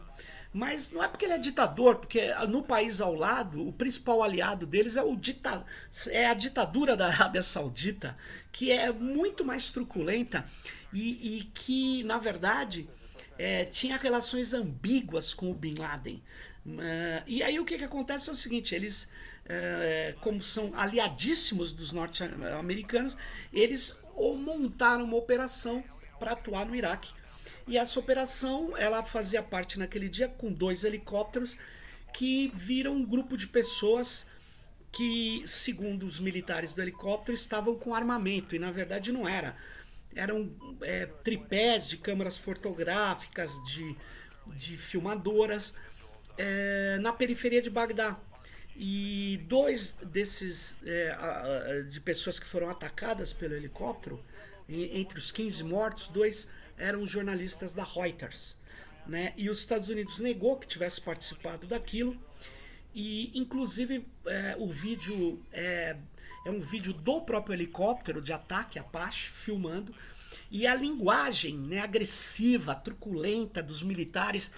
Mas 0.54 0.92
não 0.92 1.02
é 1.02 1.08
porque 1.08 1.24
ele 1.24 1.34
é 1.34 1.38
ditador, 1.38 1.96
porque 1.96 2.32
no 2.48 2.62
país 2.62 3.00
ao 3.00 3.12
lado, 3.12 3.66
o 3.66 3.72
principal 3.72 4.22
aliado 4.22 4.64
deles 4.64 4.96
é, 4.96 5.02
o 5.02 5.16
dita 5.16 5.66
é 6.10 6.26
a 6.26 6.32
ditadura 6.32 6.96
da 6.96 7.08
Arábia 7.08 7.42
Saudita, 7.42 8.16
que 8.52 8.70
é 8.70 8.92
muito 8.92 9.44
mais 9.44 9.72
truculenta 9.72 10.46
e, 10.92 11.38
e 11.38 11.44
que, 11.52 12.04
na 12.04 12.18
verdade, 12.18 12.88
é, 13.36 13.64
tinha 13.64 13.96
relações 13.96 14.54
ambíguas 14.54 15.34
com 15.34 15.50
o 15.50 15.54
Bin 15.54 15.74
Laden. 15.74 16.22
Uh, 16.64 17.20
e 17.26 17.42
aí 17.42 17.58
o 17.58 17.64
que, 17.64 17.76
que 17.76 17.84
acontece 17.84 18.30
é 18.30 18.32
o 18.32 18.36
seguinte: 18.36 18.76
eles, 18.76 19.04
uh, 19.44 20.18
como 20.20 20.40
são 20.40 20.70
aliadíssimos 20.74 21.72
dos 21.72 21.92
norte-americanos, 21.92 23.16
eles 23.52 23.98
montaram 24.16 25.04
uma 25.04 25.16
operação 25.16 25.82
para 26.18 26.32
atuar 26.32 26.64
no 26.64 26.74
Iraque. 26.76 27.12
E 27.66 27.78
essa 27.78 27.98
operação 27.98 28.76
ela 28.76 29.02
fazia 29.02 29.42
parte 29.42 29.78
naquele 29.78 30.08
dia 30.08 30.28
com 30.28 30.52
dois 30.52 30.84
helicópteros 30.84 31.56
que 32.12 32.52
viram 32.54 32.94
um 32.94 33.04
grupo 33.04 33.36
de 33.36 33.46
pessoas 33.46 34.26
que, 34.92 35.42
segundo 35.46 36.06
os 36.06 36.20
militares 36.20 36.72
do 36.72 36.80
helicóptero, 36.80 37.34
estavam 37.34 37.74
com 37.76 37.94
armamento 37.94 38.54
e 38.54 38.58
na 38.58 38.70
verdade 38.70 39.10
não 39.10 39.26
era 39.26 39.56
eram 40.14 40.54
é, 40.82 41.06
tripés 41.06 41.88
de 41.88 41.96
câmeras 41.96 42.36
fotográficas, 42.36 43.60
de, 43.64 43.96
de 44.56 44.76
filmadoras, 44.76 45.74
é, 46.38 46.98
na 47.00 47.12
periferia 47.12 47.60
de 47.60 47.70
Bagdá. 47.70 48.18
E 48.76 49.40
dois 49.46 49.92
desses 49.92 50.76
é, 50.84 51.82
de 51.88 52.00
pessoas 52.00 52.40
que 52.40 52.46
foram 52.46 52.68
atacadas 52.68 53.32
pelo 53.32 53.54
helicóptero, 53.54 54.22
entre 54.68 55.18
os 55.18 55.30
15 55.30 55.62
mortos, 55.62 56.08
dois 56.08 56.48
eram 56.76 57.06
jornalistas 57.06 57.72
da 57.72 57.84
Reuters. 57.84 58.56
Né? 59.06 59.32
E 59.36 59.50
os 59.50 59.60
Estados 59.60 59.88
Unidos 59.88 60.18
negou 60.20 60.56
que 60.56 60.66
tivesse 60.66 61.00
participado 61.00 61.66
daquilo. 61.66 62.16
E, 62.94 63.30
inclusive, 63.38 64.06
é, 64.26 64.56
o 64.58 64.70
vídeo 64.70 65.42
é, 65.52 65.96
é 66.44 66.50
um 66.50 66.60
vídeo 66.60 66.92
do 66.92 67.20
próprio 67.20 67.54
helicóptero 67.54 68.22
de 68.22 68.32
ataque 68.32 68.78
Apache 68.78 69.30
filmando 69.30 69.94
E 70.50 70.66
a 70.66 70.74
linguagem 70.74 71.56
né, 71.56 71.80
agressiva, 71.80 72.74
truculenta 72.74 73.62
dos 73.62 73.82
militares, 73.82 74.52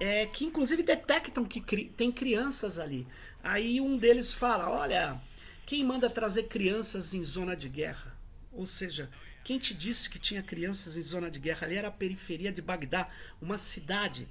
é, 0.00 0.26
que 0.26 0.44
inclusive 0.44 0.82
detectam 0.82 1.44
que 1.44 1.60
cri 1.60 1.86
tem 1.96 2.10
crianças 2.12 2.78
ali. 2.78 3.06
Aí 3.42 3.80
um 3.80 3.96
deles 3.96 4.32
fala: 4.32 4.70
Olha, 4.70 5.20
quem 5.64 5.84
manda 5.84 6.10
trazer 6.10 6.44
crianças 6.44 7.14
em 7.14 7.24
zona 7.24 7.56
de 7.56 7.68
guerra? 7.68 8.16
Ou 8.52 8.66
seja, 8.66 9.08
quem 9.44 9.58
te 9.58 9.74
disse 9.74 10.08
que 10.08 10.18
tinha 10.18 10.42
crianças 10.42 10.96
em 10.96 11.02
zona 11.02 11.30
de 11.30 11.38
guerra? 11.38 11.66
Ali 11.66 11.76
era 11.76 11.88
a 11.88 11.92
periferia 11.92 12.52
de 12.52 12.62
Bagdá, 12.62 13.08
uma 13.40 13.58
cidade 13.58 14.28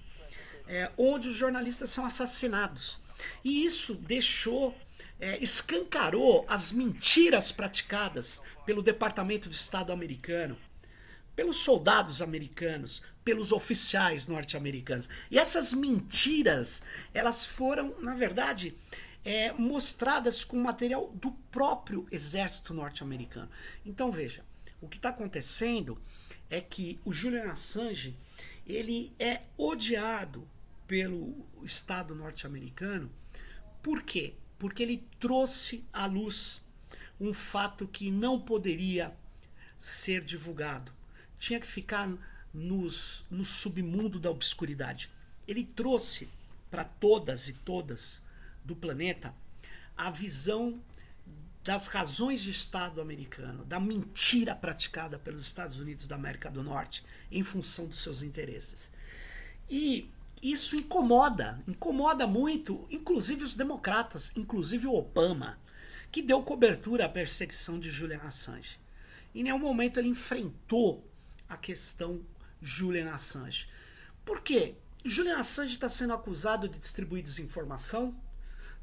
é, 0.68 0.92
onde 0.98 1.28
os 1.28 1.36
jornalistas 1.36 1.90
são 1.90 2.06
assassinados. 2.06 3.00
E 3.44 3.66
isso 3.66 3.94
deixou, 3.94 4.76
é, 5.20 5.38
escancarou 5.44 6.46
as 6.48 6.72
mentiras 6.72 7.52
praticadas 7.52 8.42
pelo 8.66 8.82
Departamento 8.82 9.50
de 9.50 9.56
Estado 9.56 9.92
americano, 9.92 10.58
pelos 11.36 11.58
soldados 11.58 12.22
americanos, 12.22 13.02
pelos 13.24 13.52
oficiais 13.52 14.28
norte-americanos. 14.28 15.08
E 15.30 15.38
essas 15.38 15.74
mentiras, 15.74 16.82
elas 17.14 17.46
foram, 17.46 17.96
na 18.00 18.16
verdade, 18.16 18.76
é, 19.24 19.52
mostradas 19.54 20.44
com 20.44 20.58
material 20.58 21.12
do 21.16 21.32
próprio 21.52 22.08
exército 22.12 22.74
norte-americano. 22.74 23.50
Então 23.86 24.12
veja, 24.12 24.44
o 24.82 24.90
que 24.90 24.98
está 24.98 25.10
acontecendo 25.10 26.02
é 26.50 26.60
que 26.60 27.00
o 27.06 27.14
Julian 27.14 27.52
Assange 27.52 28.18
ele 28.66 29.14
é 29.20 29.42
odiado 29.58 30.48
pelo 30.88 31.46
Estado 31.64 32.14
norte-americano. 32.14 33.10
Por 33.82 34.04
quê? 34.04 34.34
Porque 34.60 34.84
ele 34.84 35.08
trouxe 35.20 35.86
à 35.94 36.06
luz 36.06 36.62
um 37.20 37.34
fato 37.34 37.88
que 37.88 38.12
não 38.12 38.40
poderia 38.40 39.16
ser 39.80 40.24
divulgado. 40.24 40.92
Tinha 41.38 41.60
que 41.60 41.68
ficar 41.68 42.10
nos, 42.54 43.26
no 43.30 43.46
submundo 43.46 44.20
da 44.20 44.30
obscuridade. 44.30 45.10
Ele 45.48 45.64
trouxe 45.64 46.30
para 46.70 46.84
todas 46.84 47.48
e 47.48 47.54
todas 47.54 48.22
do 48.64 48.76
planeta 48.76 49.34
a 49.96 50.10
visão 50.10 50.82
das 51.64 51.88
razões 51.88 52.42
de 52.42 52.50
Estado 52.50 53.00
americano, 53.00 53.64
da 53.66 53.80
mentira 53.80 54.56
praticada 54.56 55.20
pelos 55.20 55.46
Estados 55.46 55.80
Unidos 55.80 56.08
da 56.08 56.16
América 56.16 56.50
do 56.50 56.64
Norte 56.64 57.06
em 57.32 57.44
função 57.44 57.86
dos 57.86 58.02
seus 58.02 58.24
interesses. 58.24 58.92
E 59.70 60.10
isso 60.42 60.76
incomoda, 60.76 61.62
incomoda 61.68 62.26
muito, 62.26 62.88
inclusive 62.90 63.44
os 63.44 63.56
democratas, 63.56 64.32
inclusive 64.36 64.88
o 64.88 64.96
Obama, 64.96 65.60
que 66.12 66.22
deu 66.22 66.42
cobertura 66.42 67.06
à 67.06 67.10
perseguição 67.10 67.80
de 67.80 67.92
Julian 67.92 68.22
Assange. 68.24 68.80
Em 69.34 69.44
nenhum 69.44 69.60
momento 69.60 70.00
ele 70.00 70.10
enfrentou 70.10 71.08
a 71.48 71.56
questão 71.56 72.26
Julian 72.62 73.12
Assange. 73.12 73.68
Por 74.26 74.42
quê? 74.42 74.76
Julian 75.06 75.38
Assange 75.38 75.76
está 75.76 75.88
sendo 75.88 76.14
acusado 76.14 76.68
de 76.68 76.80
distribuir 76.80 77.24
desinformação? 77.24 78.16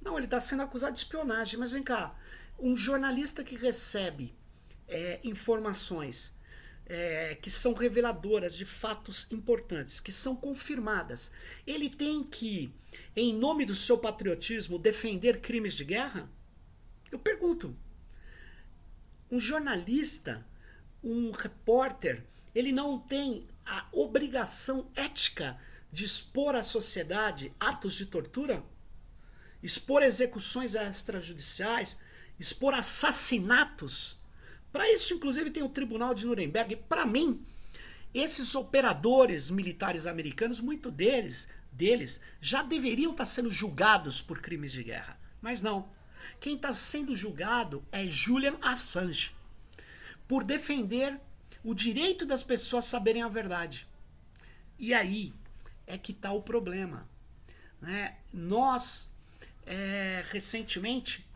Não, 0.00 0.16
ele 0.16 0.26
está 0.26 0.40
sendo 0.40 0.62
acusado 0.62 0.92
de 0.92 1.00
espionagem. 1.00 1.58
Mas 1.58 1.73
vem 1.73 1.82
cá, 1.82 2.14
um 2.58 2.76
jornalista 2.76 3.44
que 3.44 3.56
recebe 3.56 4.34
é, 4.88 5.20
informações 5.22 6.34
é, 6.86 7.36
que 7.40 7.50
são 7.50 7.74
reveladoras 7.74 8.54
de 8.54 8.64
fatos 8.64 9.26
importantes, 9.30 10.00
que 10.00 10.10
são 10.10 10.34
confirmadas, 10.34 11.30
ele 11.66 11.90
tem 11.90 12.24
que, 12.24 12.72
em 13.14 13.34
nome 13.34 13.66
do 13.66 13.74
seu 13.74 13.98
patriotismo, 13.98 14.78
defender 14.78 15.40
crimes 15.40 15.74
de 15.74 15.85
guerra? 15.85 16.28
Eu 17.12 17.18
pergunto. 17.18 17.76
Um 19.30 19.38
jornalista, 19.38 20.46
um 21.04 21.30
repórter, 21.30 22.24
ele 22.54 22.72
não 22.72 22.98
tem 22.98 23.46
a 23.66 23.87
obrigação 23.92 24.90
ética 24.96 25.61
de 25.92 26.04
expor 26.04 26.54
à 26.54 26.62
sociedade 26.62 27.52
atos 27.61 27.92
de 27.92 28.06
tortura? 28.06 28.64
Expor 29.62 30.02
execuções 30.02 30.74
extrajudiciais? 30.74 31.98
Expor 32.38 32.74
assassinatos? 32.74 34.18
Para 34.72 34.90
isso, 34.92 35.14
inclusive, 35.14 35.51
tem 35.51 35.62
o 35.62 35.68
Tribunal 35.68 36.14
de 36.14 36.27
Nuremberg. 36.27 36.77
Para 36.77 37.05
mim, 37.05 37.44
esses 38.14 38.55
operadores 38.55 39.51
militares 39.51 40.07
americanos, 40.07 40.61
muito 40.61 40.90
deles, 40.90 41.48
deles 41.72 42.20
já 42.40 42.62
deveriam 42.62 43.12
estar 43.12 43.24
sendo 43.24 43.51
julgados 43.51 44.22
por 44.22 44.40
crimes 44.40 44.72
de 44.72 44.83
guerra. 44.83 45.18
Mas 45.40 45.62
não. 45.62 45.88
Quem 46.40 46.55
está 46.55 46.72
sendo 46.72 47.16
julgado 47.16 47.85
é 47.90 48.07
Julian 48.07 48.57
Assange 48.62 49.33
por 50.27 50.44
defender 50.44 51.18
o 51.64 51.74
direito 51.74 52.24
das 52.24 52.42
pessoas 52.42 52.85
saberem 52.85 53.22
a 53.22 53.29
verdade. 53.29 53.87
E 54.79 54.94
aí 54.94 55.33
é 55.87 55.98
que 55.98 56.12
está 56.12 56.33
o 56.33 56.42
problema. 56.42 57.09
Né? 57.81 58.16
Nós, 58.33 59.11
é, 59.66 60.24
recentemente, 60.31 61.27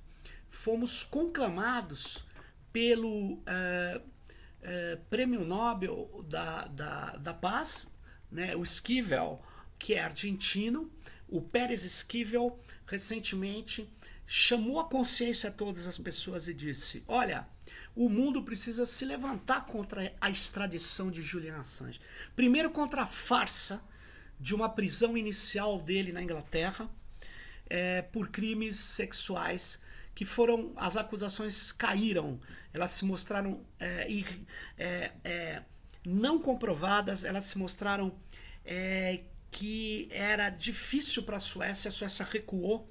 fomos 0.52 1.02
conclamados 1.02 2.24
pelo 2.72 3.32
uh, 3.34 3.98
uh, 3.98 5.00
Prêmio 5.10 5.44
Nobel 5.44 6.24
da, 6.28 6.66
da, 6.66 7.16
da 7.16 7.34
Paz, 7.34 7.88
né, 8.30 8.54
o 8.54 8.62
Esquivel, 8.62 9.42
que 9.78 9.94
é 9.94 10.00
argentino, 10.00 10.92
o 11.28 11.40
Pérez 11.40 11.84
Esquivel, 11.84 12.60
recentemente 12.86 13.90
chamou 14.26 14.78
a 14.78 14.84
consciência 14.84 15.48
a 15.48 15.52
todas 15.52 15.86
as 15.86 15.98
pessoas 15.98 16.46
e 16.46 16.54
disse: 16.54 17.02
Olha, 17.08 17.46
o 17.96 18.08
mundo 18.08 18.42
precisa 18.42 18.86
se 18.86 19.04
levantar 19.04 19.66
contra 19.66 20.14
a 20.20 20.30
extradição 20.30 21.10
de 21.10 21.22
Julian 21.22 21.56
Assange. 21.56 22.00
Primeiro, 22.36 22.70
contra 22.70 23.02
a 23.02 23.06
farsa 23.06 23.82
de 24.38 24.54
uma 24.54 24.68
prisão 24.68 25.16
inicial 25.16 25.80
dele 25.80 26.12
na 26.12 26.22
Inglaterra 26.22 26.88
é, 27.68 28.02
por 28.02 28.28
crimes 28.28 28.76
sexuais 28.76 29.80
que 30.14 30.24
foram 30.24 30.72
as 30.76 30.96
acusações 30.96 31.72
caíram, 31.72 32.40
elas 32.72 32.90
se 32.92 33.04
mostraram 33.04 33.64
é, 33.78 34.06
é, 34.78 35.12
é, 35.24 35.62
não 36.04 36.38
comprovadas, 36.38 37.24
elas 37.24 37.44
se 37.44 37.58
mostraram 37.58 38.14
é, 38.64 39.20
que 39.50 40.08
era 40.10 40.50
difícil 40.50 41.22
para 41.22 41.36
a 41.36 41.40
Suécia, 41.40 41.88
a 41.88 41.92
Suécia 41.92 42.26
recuou 42.30 42.90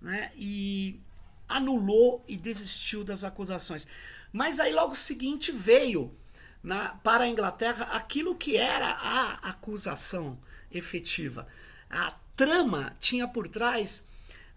né, 0.00 0.30
e 0.36 1.00
anulou 1.48 2.24
e 2.28 2.36
desistiu 2.36 3.04
das 3.04 3.24
acusações. 3.24 3.86
Mas 4.32 4.58
aí 4.58 4.72
logo 4.72 4.94
seguinte 4.94 5.52
veio 5.52 6.14
na, 6.62 6.90
para 6.96 7.24
a 7.24 7.28
Inglaterra 7.28 7.84
aquilo 7.92 8.34
que 8.34 8.56
era 8.56 8.90
a 8.90 9.34
acusação 9.50 10.38
efetiva. 10.70 11.46
A 11.88 12.12
trama 12.34 12.92
tinha 12.98 13.28
por 13.28 13.48
trás 13.48 14.04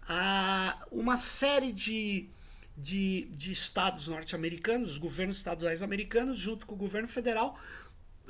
a, 0.08 0.86
uma 0.90 1.16
série 1.16 1.70
de, 1.70 2.30
de, 2.76 3.26
de 3.32 3.52
estados 3.52 4.08
norte-americanos, 4.08 4.92
os 4.92 4.98
governos 4.98 5.36
estaduais 5.36 5.82
americanos, 5.82 6.38
junto 6.38 6.66
com 6.66 6.74
o 6.74 6.78
governo 6.78 7.06
federal, 7.06 7.60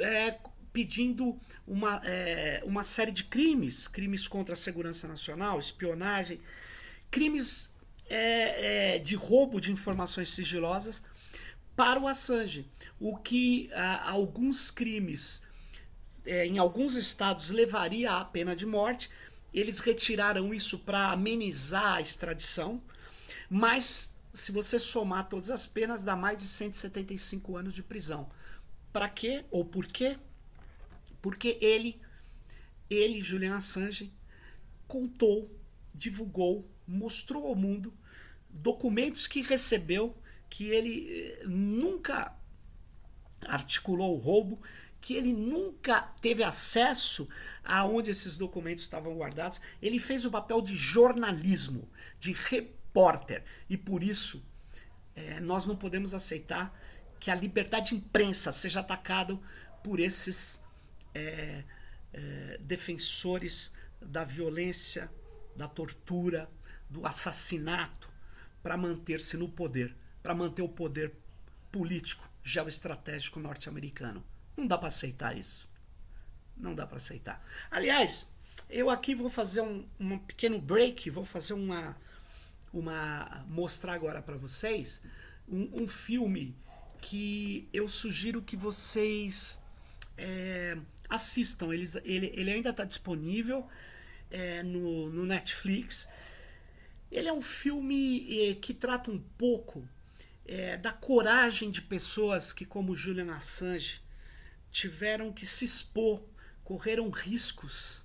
é, 0.01 0.37
pedindo 0.73 1.39
uma, 1.67 2.01
é, 2.05 2.63
uma 2.65 2.83
série 2.83 3.13
de 3.13 3.25
crimes, 3.25 3.87
crimes 3.87 4.27
contra 4.27 4.55
a 4.55 4.57
segurança 4.57 5.07
nacional, 5.07 5.61
espionagem, 5.61 6.41
crimes 7.11 7.73
é, 8.09 8.95
é, 8.95 8.99
de 8.99 9.15
roubo 9.15 9.61
de 9.61 9.71
informações 9.71 10.31
sigilosas 10.31 11.01
para 11.77 12.01
o 12.01 12.09
Assange, 12.09 12.67
o 12.99 13.17
que 13.17 13.71
a, 13.73 14.11
alguns 14.11 14.71
crimes 14.71 15.43
é, 16.27 16.45
em 16.45 16.59
alguns 16.59 16.97
estados 16.97 17.51
levaria 17.51 18.13
à 18.13 18.25
pena 18.25 18.57
de 18.57 18.67
morte, 18.67 19.09
eles 19.53 19.79
retiraram 19.79 20.53
isso 20.53 20.79
para 20.79 21.11
amenizar 21.11 21.95
a 21.95 22.01
extradição, 22.01 22.83
mas 23.49 24.15
se 24.33 24.53
você 24.53 24.79
somar 24.79 25.29
todas 25.29 25.51
as 25.51 25.67
penas, 25.67 26.05
dá 26.05 26.15
mais 26.15 26.39
de 26.39 26.47
175 26.47 27.57
anos 27.57 27.75
de 27.75 27.83
prisão. 27.83 28.29
Para 28.93 29.09
quê? 29.09 29.45
Ou 29.51 29.65
por 29.65 29.87
quê? 29.87 30.19
Porque 31.21 31.59
ele, 31.61 32.01
ele, 32.89 33.23
Julian 33.23 33.57
Assange, 33.57 34.13
contou, 34.87 35.51
divulgou, 35.95 36.71
mostrou 36.87 37.47
ao 37.47 37.55
mundo 37.55 37.93
documentos 38.49 39.27
que 39.27 39.43
recebeu, 39.43 40.17
que 40.49 40.69
ele 40.69 41.09
eh, 41.11 41.43
nunca 41.45 42.35
articulou 43.43 44.17
o 44.17 44.21
roubo, 44.21 44.61
que 45.01 45.15
ele 45.15 45.33
nunca 45.33 46.01
teve 46.21 46.43
acesso 46.43 47.29
a 47.69 47.85
onde 47.85 48.11
esses 48.11 48.37
documentos 48.37 48.83
estavam 48.83 49.15
guardados. 49.15 49.61
Ele 49.81 50.01
fez 50.01 50.25
o 50.25 50.31
papel 50.31 50.63
de 50.63 50.75
jornalismo, 50.75 51.87
de 52.19 52.33
repórter. 52.33 53.45
E 53.69 53.77
por 53.77 54.03
isso 54.03 54.43
é, 55.15 55.39
nós 55.39 55.67
não 55.67 55.77
podemos 55.77 56.15
aceitar 56.15 56.75
que 57.21 57.31
a 57.31 57.35
liberdade 57.35 57.91
de 57.91 57.97
imprensa 57.97 58.51
seja 58.51 58.81
atacada 58.81 59.39
por 59.85 60.01
esses 60.01 60.65
é, 61.15 61.63
é, 62.13 62.59
defensores 62.63 63.73
da 64.01 64.25
violência, 64.25 65.11
da 65.55 65.69
tortura, 65.69 66.49
do 66.89 67.07
assassinato, 67.07 68.11
para 68.63 68.77
manter-se 68.79 69.37
no 69.37 69.49
poder, 69.49 69.95
para 70.23 70.35
manter 70.35 70.63
o 70.63 70.69
poder 70.69 71.15
político 71.71 72.27
geoestratégico 72.43 73.39
norte-americano. 73.39 74.25
Não 74.57 74.67
dá 74.67 74.79
para 74.79 74.89
aceitar 74.89 75.37
isso. 75.37 75.68
Não 76.59 76.75
dá 76.75 76.87
para 76.87 76.97
aceitar. 76.97 77.45
Aliás, 77.71 78.29
eu 78.69 78.91
aqui 78.91 79.15
vou 79.15 79.31
fazer 79.31 79.61
um, 79.61 79.87
um 79.99 80.19
pequeno 80.19 80.61
break, 80.61 81.09
vou 81.11 81.25
fazer 81.25 81.55
uma, 81.55 81.97
uma 82.73 83.45
mostrar 83.49 83.95
agora 83.95 84.21
para 84.21 84.37
vocês 84.37 85.01
um, 85.49 85.83
um, 85.83 85.87
filme 85.87 86.55
que 87.01 87.69
eu 87.73 87.89
sugiro 87.89 88.43
que 88.43 88.57
vocês 88.57 89.61
é, 90.17 90.77
assistam. 91.09 91.73
Eles, 91.73 91.97
ele, 92.05 92.33
ele 92.35 92.51
ainda 92.51 92.71
está 92.71 92.85
disponível 92.85 93.67
é, 94.31 94.63
no, 94.63 95.09
no 95.11 95.25
Netflix. 95.25 96.09
Ele 97.11 97.29
é 97.29 97.33
um 97.33 97.41
filme 97.41 98.51
é, 98.51 98.55
que 98.55 98.75
trata 98.75 99.11
um 99.11 99.19
pouco 99.39 99.89
é, 100.47 100.77
da 100.77 100.93
coragem 100.93 101.71
de 101.71 101.81
pessoas 101.81 102.53
que, 102.53 102.65
como 102.65 102.95
Julian 102.95 103.33
Assange, 103.35 104.01
tiveram 104.71 105.33
que 105.33 105.47
se 105.47 105.65
expor, 105.65 106.23
correram 106.69 107.09
riscos 107.09 108.05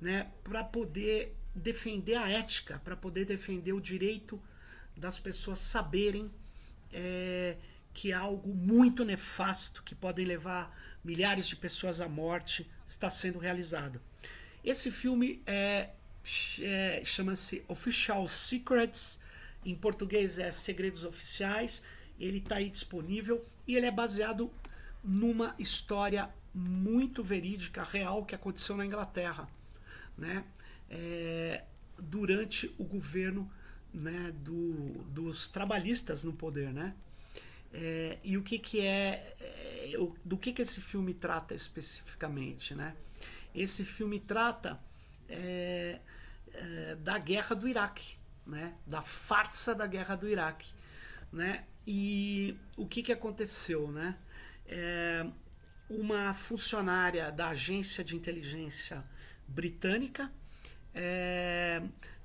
né, 0.00 0.30
para 0.44 0.62
poder 0.62 1.36
defender 1.52 2.14
a 2.14 2.30
ética, 2.30 2.80
para 2.84 2.96
poder 2.96 3.24
defender 3.24 3.72
o 3.72 3.80
direito 3.80 4.40
das 4.96 5.18
pessoas 5.18 5.58
saberem 5.58 6.30
é, 6.92 7.56
que 7.92 8.12
algo 8.12 8.54
muito 8.54 9.04
nefasto, 9.04 9.82
que 9.82 9.92
podem 9.92 10.24
levar 10.24 10.72
milhares 11.02 11.48
de 11.48 11.56
pessoas 11.56 12.00
à 12.00 12.08
morte, 12.08 12.64
está 12.86 13.10
sendo 13.10 13.40
realizado. 13.40 14.00
Esse 14.62 14.92
filme 14.92 15.42
é, 15.44 15.90
é 16.60 17.02
chama-se 17.04 17.64
Official 17.66 18.28
Secrets, 18.28 19.18
em 19.64 19.74
português 19.74 20.38
é 20.38 20.52
Segredos 20.52 21.02
Oficiais. 21.02 21.82
Ele 22.20 22.38
está 22.38 22.54
aí 22.58 22.70
disponível 22.70 23.44
e 23.66 23.74
ele 23.74 23.86
é 23.86 23.90
baseado 23.90 24.48
numa 25.02 25.56
história 25.58 26.30
muito 26.54 27.22
verídica, 27.22 27.82
real, 27.82 28.24
que 28.24 28.34
aconteceu 28.34 28.76
na 28.76 28.84
Inglaterra, 28.84 29.48
né? 30.16 30.44
É, 30.88 31.64
durante 31.98 32.74
o 32.78 32.84
governo 32.84 33.50
né, 33.92 34.32
do, 34.38 35.02
dos 35.04 35.48
trabalhistas 35.48 36.24
no 36.24 36.32
poder, 36.32 36.72
né? 36.72 36.94
É, 37.72 38.18
e 38.24 38.36
o 38.36 38.42
que 38.42 38.58
que 38.58 38.80
é, 38.80 39.34
é, 39.40 39.92
do 40.24 40.36
que 40.36 40.52
que 40.52 40.62
esse 40.62 40.80
filme 40.80 41.14
trata 41.14 41.54
especificamente, 41.54 42.74
né? 42.74 42.96
Esse 43.54 43.84
filme 43.84 44.18
trata 44.18 44.80
é, 45.28 46.00
é, 46.52 46.96
da 46.96 47.18
guerra 47.18 47.54
do 47.54 47.68
Iraque, 47.68 48.16
né? 48.44 48.74
Da 48.86 49.02
farsa 49.02 49.74
da 49.74 49.86
guerra 49.86 50.16
do 50.16 50.28
Iraque, 50.28 50.72
né? 51.32 51.64
E 51.86 52.56
o 52.76 52.86
que 52.86 53.02
que 53.02 53.12
aconteceu, 53.12 53.90
né? 53.90 54.16
É, 55.90 55.94
uma 55.94 56.32
funcionária 56.34 57.30
da 57.30 57.48
agência 57.48 58.04
de 58.04 58.16
inteligência 58.16 59.04
britânica 59.46 60.30
é, 60.94 61.82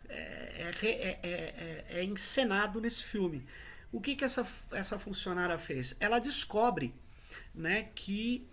é, 0.08 1.20
é, 1.24 1.86
é, 1.90 2.04
encenado 2.04 2.80
nesse 2.80 3.04
filme. 3.04 3.46
O 3.92 4.00
que, 4.00 4.16
que 4.16 4.24
essa, 4.24 4.46
essa 4.72 5.00
funcionária 5.00 5.58
fez? 5.58 5.96
Ela 6.00 6.20
descobre 6.20 6.94
né, 7.54 7.90
que 7.96 8.48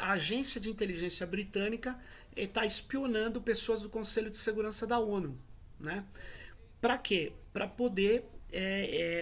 a 0.00 0.12
agência 0.12 0.58
de 0.58 0.70
inteligência 0.70 1.26
britânica 1.26 1.98
está 2.34 2.64
espionando 2.64 3.42
pessoas 3.42 3.82
do 3.82 3.90
Conselho 3.90 4.30
de 4.30 4.38
Segurança 4.38 4.86
da 4.86 4.98
ONU. 4.98 5.38
Né? 5.78 6.04
Para 6.80 6.96
quê? 6.96 7.32
Para 7.52 7.66
poder 7.66 8.24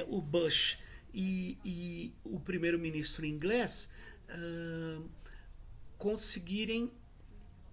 o 0.08 0.20
Bush 0.20 0.78
e, 1.12 1.58
e 1.64 2.14
o 2.24 2.38
primeiro-ministro 2.40 3.26
inglês 3.26 3.88
uh, 4.28 5.08
conseguirem 5.96 6.84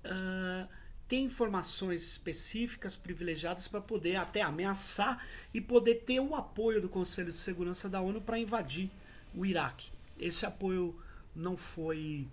uh, 0.04 0.68
ter 1.08 1.18
informações 1.18 2.02
específicas, 2.02 2.96
privilegiadas, 2.96 3.68
para 3.68 3.82
poder 3.82 4.16
até 4.16 4.42
ameaçar 4.42 5.26
e 5.54 5.62
poder 5.62 6.04
ter 6.06 6.20
o 6.20 6.36
apoio 6.36 6.82
do 6.82 6.90
Conselho 6.90 7.32
de 7.32 7.38
Segurança 7.38 7.88
da 7.88 8.02
ONU 8.02 8.22
para 8.22 8.40
invadir 8.40 8.90
o 9.34 9.46
Iraque. 9.46 9.92
Esse 10.20 10.46
apoio 10.46 11.00
não 11.36 11.56
foi. 11.56 12.28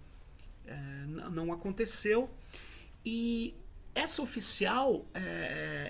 É, 0.65 0.77
não 1.31 1.53
aconteceu. 1.53 2.31
E 3.05 3.55
essa 3.95 4.23
oficial, 4.23 5.05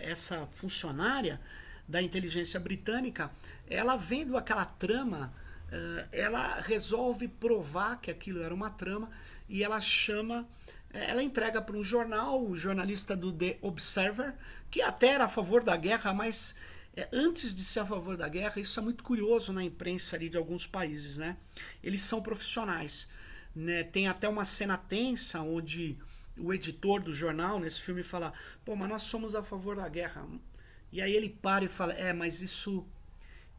essa 0.01 0.47
funcionária 0.47 1.39
da 1.87 2.03
inteligência 2.03 2.59
britânica, 2.59 3.31
ela 3.69 3.97
vendo 3.97 4.37
aquela 4.37 4.65
trama 4.65 5.33
ela 6.13 6.61
resolve 6.61 7.29
provar 7.29 8.01
que 8.01 8.11
aquilo 8.11 8.43
era 8.43 8.55
uma 8.55 8.71
trama 8.71 9.11
e 9.49 9.63
ela 9.63 9.81
chama, 9.81 10.47
eh, 10.93 11.11
ela 11.11 11.23
entrega 11.23 11.61
para 11.63 11.77
um 11.77 11.85
jornal, 11.85 12.45
o 12.45 12.55
jornalista 12.57 13.17
do 13.17 13.33
The 13.33 13.59
Observer, 13.63 14.35
que 14.71 14.83
até 14.83 15.09
era 15.09 15.25
a 15.25 15.29
favor 15.29 15.63
da 15.63 15.77
guerra, 15.77 16.13
mas 16.13 16.55
é, 16.97 17.09
antes 17.13 17.55
de 17.55 17.65
ser 17.65 17.81
a 17.81 17.87
favor 17.87 18.17
da 18.17 18.29
guerra, 18.29 18.61
isso 18.61 18.79
é 18.79 18.83
muito 18.83 19.03
curioso 19.03 19.53
na 19.53 19.65
imprensa 19.65 20.17
ali 20.17 20.29
de 20.29 20.37
alguns 20.37 20.67
países, 20.67 21.17
né? 21.17 21.37
Eles 21.83 22.03
são 22.03 22.23
profissionais, 22.23 23.09
né? 23.55 23.83
Tem 23.85 24.09
até 24.09 24.29
uma 24.29 24.45
cena 24.45 24.77
tensa 24.77 25.41
onde 25.41 25.99
o 26.37 26.53
editor 26.53 27.01
do 27.03 27.15
jornal 27.15 27.59
nesse 27.59 27.81
filme 27.81 28.03
fala: 28.03 28.33
"Pô, 28.65 28.77
mas 28.77 28.89
nós 28.89 29.03
somos 29.03 29.35
a 29.35 29.43
favor 29.43 29.77
da 29.77 29.89
guerra". 29.89 30.27
E 30.93 31.01
aí 31.01 31.15
ele 31.15 31.31
para 31.31 31.65
e 31.65 31.69
fala: 31.69 31.95
"É, 31.95 32.13
mas 32.13 32.43
isso 32.43 32.87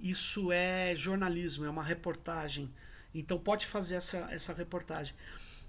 isso 0.04 0.52
é 0.52 0.94
jornalismo, 0.96 1.66
é 1.66 1.70
uma 1.70 1.84
reportagem. 1.84 2.70
Então 3.16 3.40
pode 3.40 3.66
fazer 3.66 3.96
essa, 3.96 4.18
essa 4.30 4.54
reportagem. 4.54 5.16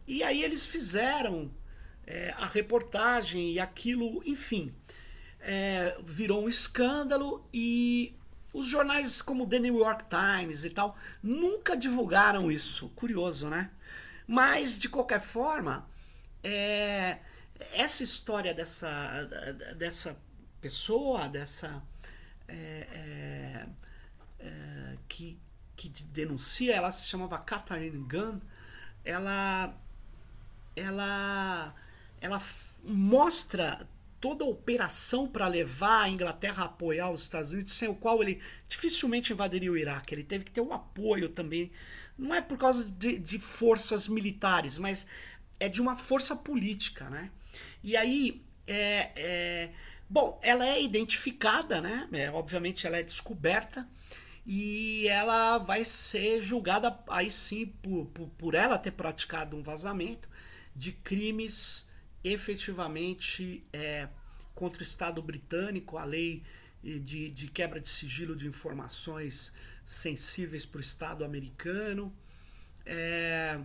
E 0.06 0.22
aí 0.22 0.42
eles 0.42 0.66
fizeram 0.66 1.50
é, 2.06 2.34
a 2.36 2.46
reportagem 2.46 3.52
e 3.52 3.60
aquilo, 3.60 4.22
enfim, 4.26 4.74
é, 5.40 5.96
virou 6.04 6.44
um 6.44 6.48
escândalo 6.48 7.48
e 7.52 8.14
os 8.52 8.66
jornais 8.66 9.22
como 9.22 9.46
The 9.46 9.58
New 9.60 9.78
York 9.78 10.04
Times 10.08 10.64
e 10.64 10.70
tal 10.70 10.96
nunca 11.22 11.76
divulgaram 11.76 12.50
isso. 12.50 12.88
Curioso, 12.90 13.48
né? 13.48 13.70
Mas, 14.26 14.78
de 14.78 14.88
qualquer 14.88 15.20
forma, 15.20 15.88
é, 16.42 17.18
essa 17.72 18.02
história 18.02 18.52
dessa, 18.52 19.24
dessa 19.76 20.16
pessoa, 20.60 21.28
dessa. 21.28 21.82
É, 24.44 24.96
que, 25.08 25.38
que 25.74 25.88
denuncia, 25.88 26.74
ela 26.74 26.90
se 26.90 27.08
chamava 27.08 27.38
Catherine 27.38 28.06
Gunn, 28.06 28.40
ela, 29.02 29.74
ela, 30.76 31.74
ela 32.20 32.42
mostra 32.84 33.88
toda 34.20 34.44
a 34.44 34.48
operação 34.48 35.26
para 35.26 35.46
levar 35.46 36.02
a 36.02 36.08
Inglaterra 36.08 36.62
a 36.62 36.66
apoiar 36.66 37.10
os 37.10 37.22
Estados 37.22 37.52
Unidos, 37.52 37.72
sem 37.72 37.88
o 37.88 37.94
qual 37.94 38.22
ele 38.22 38.40
dificilmente 38.68 39.32
invadiria 39.32 39.72
o 39.72 39.76
Iraque. 39.76 40.14
Ele 40.14 40.24
teve 40.24 40.44
que 40.44 40.50
ter 40.50 40.60
um 40.60 40.72
apoio 40.72 41.28
também, 41.28 41.70
não 42.18 42.34
é 42.34 42.40
por 42.40 42.58
causa 42.58 42.90
de, 42.92 43.18
de, 43.18 43.38
forças 43.38 44.08
militares, 44.08 44.78
mas 44.78 45.06
é 45.58 45.68
de 45.68 45.80
uma 45.80 45.96
força 45.96 46.36
política, 46.36 47.08
né? 47.10 47.30
E 47.82 47.96
aí, 47.96 48.42
é, 48.66 49.10
é, 49.16 49.70
bom, 50.08 50.38
ela 50.42 50.66
é 50.66 50.82
identificada, 50.82 51.80
né? 51.80 52.08
É, 52.12 52.30
obviamente 52.30 52.86
ela 52.86 52.96
é 52.96 53.02
descoberta 53.02 53.86
e 54.46 55.08
ela 55.08 55.58
vai 55.58 55.84
ser 55.84 56.40
julgada 56.40 56.98
aí 57.08 57.30
sim 57.30 57.66
por, 57.66 58.06
por, 58.06 58.28
por 58.30 58.54
ela 58.54 58.76
ter 58.76 58.90
praticado 58.90 59.56
um 59.56 59.62
vazamento 59.62 60.28
de 60.76 60.92
crimes 60.92 61.88
efetivamente 62.22 63.64
é, 63.72 64.08
contra 64.54 64.80
o 64.80 64.82
Estado 64.82 65.22
britânico, 65.22 65.96
a 65.96 66.04
lei 66.04 66.42
de, 66.82 67.30
de 67.30 67.48
quebra 67.48 67.80
de 67.80 67.88
sigilo 67.88 68.36
de 68.36 68.46
informações 68.46 69.52
sensíveis 69.84 70.66
para 70.66 70.78
o 70.78 70.80
Estado 70.80 71.24
americano. 71.24 72.14
É, 72.84 73.58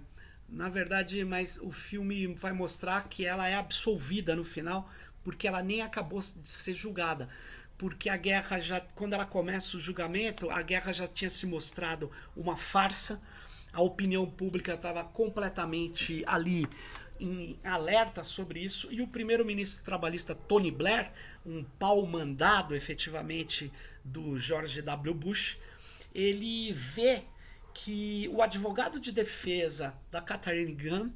na 0.48 0.70
verdade, 0.70 1.24
mas 1.26 1.58
o 1.62 1.72
filme 1.72 2.28
vai 2.36 2.54
mostrar 2.54 3.08
que 3.08 3.26
ela 3.26 3.48
é 3.48 3.56
absolvida 3.56 4.36
no 4.36 4.44
final, 4.44 4.90
porque 5.24 5.48
ela 5.48 5.62
nem 5.62 5.82
acabou 5.82 6.20
de 6.20 6.48
ser 6.48 6.74
julgada 6.74 7.30
porque 7.80 8.10
a 8.10 8.18
guerra 8.18 8.60
já, 8.60 8.82
quando 8.94 9.14
ela 9.14 9.26
começa 9.26 9.78
o 9.78 9.80
julgamento, 9.80 10.52
a 10.52 10.62
guerra 10.62 10.92
já 10.92 11.08
tinha 11.08 11.30
se 11.30 11.46
mostrado 11.46 12.12
uma 12.36 12.58
farsa, 12.58 13.22
a 13.72 13.82
opinião 13.82 14.30
pública 14.30 14.74
estava 14.74 15.02
completamente 15.06 16.22
ali 16.28 16.68
em 17.22 17.58
alerta 17.64 18.22
sobre 18.22 18.60
isso, 18.60 18.92
e 18.92 19.02
o 19.02 19.08
primeiro-ministro 19.08 19.82
trabalhista 19.82 20.36
Tony 20.36 20.70
Blair, 20.70 21.10
um 21.46 21.64
pau 21.64 22.06
mandado 22.06 22.76
efetivamente 22.76 23.72
do 24.04 24.38
George 24.38 24.82
W. 24.82 25.14
Bush, 25.14 25.58
ele 26.14 26.74
vê 26.74 27.24
que 27.74 28.30
o 28.34 28.42
advogado 28.42 29.00
de 29.00 29.12
defesa 29.12 29.94
da 30.12 30.22
Catherine 30.22 30.74
Gunn, 30.76 31.12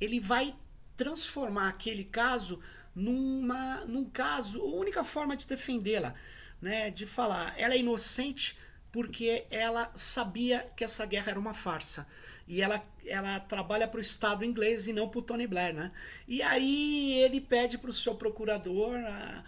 ele 0.00 0.18
vai 0.18 0.56
transformar 0.96 1.68
aquele 1.68 2.02
caso 2.02 2.60
numa, 3.00 3.84
num 3.86 4.04
caso, 4.04 4.60
a 4.60 4.76
única 4.76 5.02
forma 5.02 5.36
de 5.36 5.46
defendê-la, 5.46 6.14
né, 6.60 6.90
de 6.90 7.06
falar, 7.06 7.54
ela 7.58 7.74
é 7.74 7.78
inocente 7.78 8.58
porque 8.92 9.46
ela 9.50 9.90
sabia 9.94 10.70
que 10.76 10.84
essa 10.84 11.06
guerra 11.06 11.30
era 11.30 11.40
uma 11.40 11.54
farsa. 11.54 12.06
E 12.46 12.60
ela, 12.60 12.84
ela 13.06 13.38
trabalha 13.40 13.86
para 13.86 13.98
o 13.98 14.02
Estado 14.02 14.44
inglês 14.44 14.86
e 14.86 14.92
não 14.92 15.08
para 15.08 15.20
o 15.20 15.22
Tony 15.22 15.46
Blair. 15.46 15.72
Né? 15.72 15.92
E 16.26 16.42
aí 16.42 17.12
ele 17.20 17.40
pede 17.40 17.78
para 17.78 17.90
o 17.90 17.92
seu 17.92 18.16
procurador 18.16 18.96
a, 18.96 19.44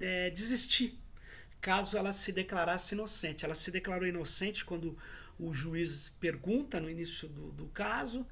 é, 0.00 0.30
desistir, 0.30 0.98
caso 1.60 1.96
ela 1.96 2.10
se 2.10 2.32
declarasse 2.32 2.94
inocente. 2.94 3.44
Ela 3.44 3.54
se 3.54 3.70
declarou 3.70 4.08
inocente 4.08 4.64
quando 4.64 4.96
o 5.38 5.52
juiz 5.52 6.08
pergunta 6.18 6.80
no 6.80 6.88
início 6.88 7.28
do, 7.28 7.52
do 7.52 7.66
caso. 7.66 8.26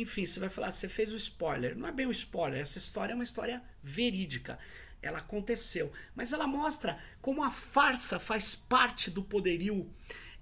Enfim, 0.00 0.26
você 0.26 0.38
vai 0.38 0.48
falar, 0.48 0.70
você 0.70 0.88
fez 0.88 1.12
o 1.12 1.16
spoiler. 1.16 1.76
Não 1.76 1.88
é 1.88 1.92
bem 1.92 2.06
o 2.06 2.12
spoiler, 2.12 2.60
essa 2.60 2.78
história 2.78 3.12
é 3.12 3.14
uma 3.14 3.24
história 3.24 3.62
verídica 3.82 4.58
ela 5.06 5.18
aconteceu. 5.18 5.92
Mas 6.14 6.32
ela 6.32 6.46
mostra 6.46 6.98
como 7.20 7.42
a 7.42 7.50
farsa 7.50 8.18
faz 8.18 8.54
parte 8.54 9.10
do 9.10 9.22
poderio. 9.22 9.90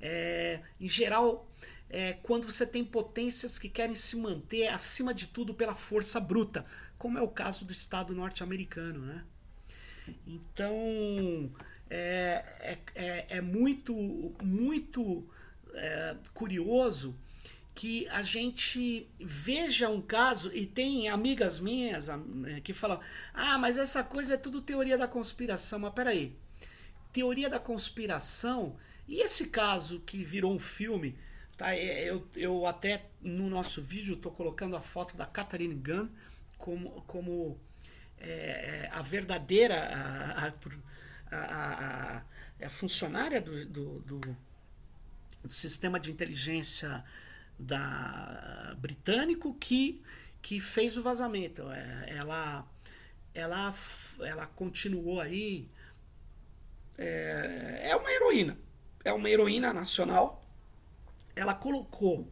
É, 0.01 0.61
em 0.81 0.89
geral, 0.89 1.49
é, 1.89 2.15
quando 2.15 2.51
você 2.51 2.67
tem 2.67 2.85
potências 2.85 3.59
que 3.59 3.69
querem 3.69 3.95
se 3.95 4.17
manter 4.17 4.69
acima 4.69 5.15
de 5.15 5.27
tudo 5.27 5.55
pela 5.55 5.75
força 5.75 6.19
bruta, 6.21 6.65
como 6.99 7.19
é 7.19 7.23
o 7.23 7.29
caso 7.29 7.65
do 7.65 7.73
Estado 7.73 8.15
norte-americano. 8.15 9.01
Né? 9.01 9.25
Então 10.27 11.53
é, 11.89 12.45
é, 12.61 12.79
é, 12.95 13.27
é 13.37 13.41
muito, 13.41 13.95
muito 14.43 15.29
é, 15.75 16.17
curioso 16.33 17.17
que 17.75 18.09
a 18.09 18.23
gente 18.23 19.09
veja 19.19 19.89
um 19.89 20.01
caso, 20.01 20.51
e 20.55 20.65
tem 20.65 21.09
amigas 21.09 21.59
minhas 21.59 22.09
né, 22.09 22.61
que 22.61 22.73
falam: 22.73 23.01
ah, 23.33 23.59
mas 23.59 23.77
essa 23.77 24.05
coisa 24.05 24.35
é 24.35 24.37
tudo 24.37 24.63
teoria 24.63 24.97
da 24.97 25.09
conspiração. 25.09 25.81
Mas 25.81 25.93
peraí, 25.93 26.37
teoria 27.13 27.51
da 27.51 27.59
conspiração, 27.59 28.77
e 29.09 29.21
esse 29.21 29.49
caso 29.49 30.01
que 30.01 30.23
virou 30.23 30.55
um 30.55 30.59
filme, 30.59 31.19
tá? 31.57 31.75
É, 31.75 32.05
eu, 32.05 32.29
eu 32.37 32.67
até 32.67 33.07
no 33.21 33.51
nosso 33.51 33.83
vídeo 33.83 34.15
estou 34.15 34.31
colocando 34.31 34.77
a 34.77 34.81
foto 34.81 35.17
da 35.17 35.27
Catherine 35.27 35.75
Gunn 35.75 36.09
como, 36.57 37.03
como 37.03 37.59
é, 38.19 38.87
é 38.87 38.91
a 38.93 39.03
verdadeira 39.03 39.89
a, 39.89 40.47
a, 41.31 42.19
a, 42.19 42.23
a 42.65 42.69
funcionária 42.69 43.41
do, 43.41 43.67
do, 43.67 43.99
do, 44.01 44.37
do 45.43 45.53
sistema 45.53 45.99
de 45.99 46.11
inteligência 46.11 47.05
da 47.59 48.75
britânico 48.79 49.55
que, 49.55 50.03
que 50.43 50.61
fez 50.61 50.97
o 50.97 51.03
vazamento. 51.03 51.71
É, 51.71 52.07
ela, 52.09 52.67
ela, 53.33 53.75
ela 54.21 54.47
continuou 54.47 55.21
aí. 55.21 55.69
É, 56.97 57.91
é 57.91 57.97
uma 57.97 58.11
heroína. 58.11 58.59
É 59.05 59.13
uma 59.13 59.29
heroína 59.29 59.73
nacional. 59.73 60.45
Ela 61.37 61.55
colocou 61.55 62.31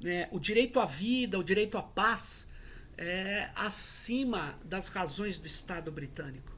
né, 0.00 0.28
o 0.30 0.38
direito 0.38 0.80
à 0.80 0.84
vida, 0.84 1.38
o 1.38 1.44
direito 1.44 1.76
à 1.76 1.82
paz 1.82 2.48
é, 2.96 3.50
acima 3.54 4.58
das 4.62 4.88
razões 4.88 5.38
do 5.38 5.46
Estado 5.46 5.90
britânico. 5.90 6.54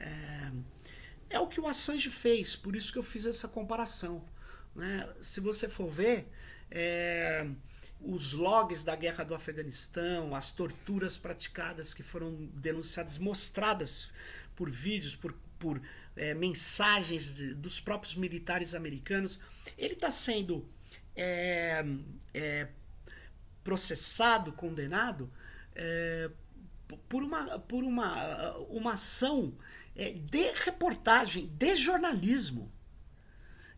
É, 0.00 0.50
é 1.30 1.40
o 1.40 1.46
que 1.46 1.60
o 1.60 1.66
Assange 1.66 2.10
fez, 2.10 2.56
por 2.56 2.74
isso 2.74 2.92
que 2.92 2.98
eu 2.98 3.02
fiz 3.02 3.26
essa 3.26 3.46
comparação. 3.46 4.24
Né? 4.74 5.08
Se 5.20 5.40
você 5.40 5.68
for 5.68 5.88
ver, 5.88 6.28
é, 6.70 7.46
os 8.00 8.32
logs 8.32 8.84
da 8.84 8.94
guerra 8.94 9.24
do 9.24 9.34
Afeganistão, 9.34 10.34
as 10.34 10.50
torturas 10.50 11.16
praticadas 11.16 11.92
que 11.92 12.02
foram 12.02 12.34
denunciadas, 12.54 13.18
mostradas 13.18 14.08
por 14.54 14.70
vídeos, 14.70 15.16
por, 15.16 15.34
por 15.58 15.80
é, 16.16 16.34
mensagens 16.34 17.34
de, 17.34 17.54
dos 17.54 17.80
próprios 17.80 18.14
militares 18.14 18.74
americanos, 18.74 19.38
ele 19.76 19.94
está 19.94 20.10
sendo 20.10 20.68
é, 21.16 21.84
é, 22.32 22.68
processado, 23.64 24.52
condenado 24.52 25.30
é, 25.74 26.30
por, 27.08 27.22
uma, 27.22 27.58
por 27.58 27.84
uma, 27.84 28.56
uma 28.68 28.92
ação 28.92 29.54
é, 29.94 30.12
de 30.12 30.52
reportagem, 30.52 31.46
de 31.46 31.76
jornalismo. 31.76 32.72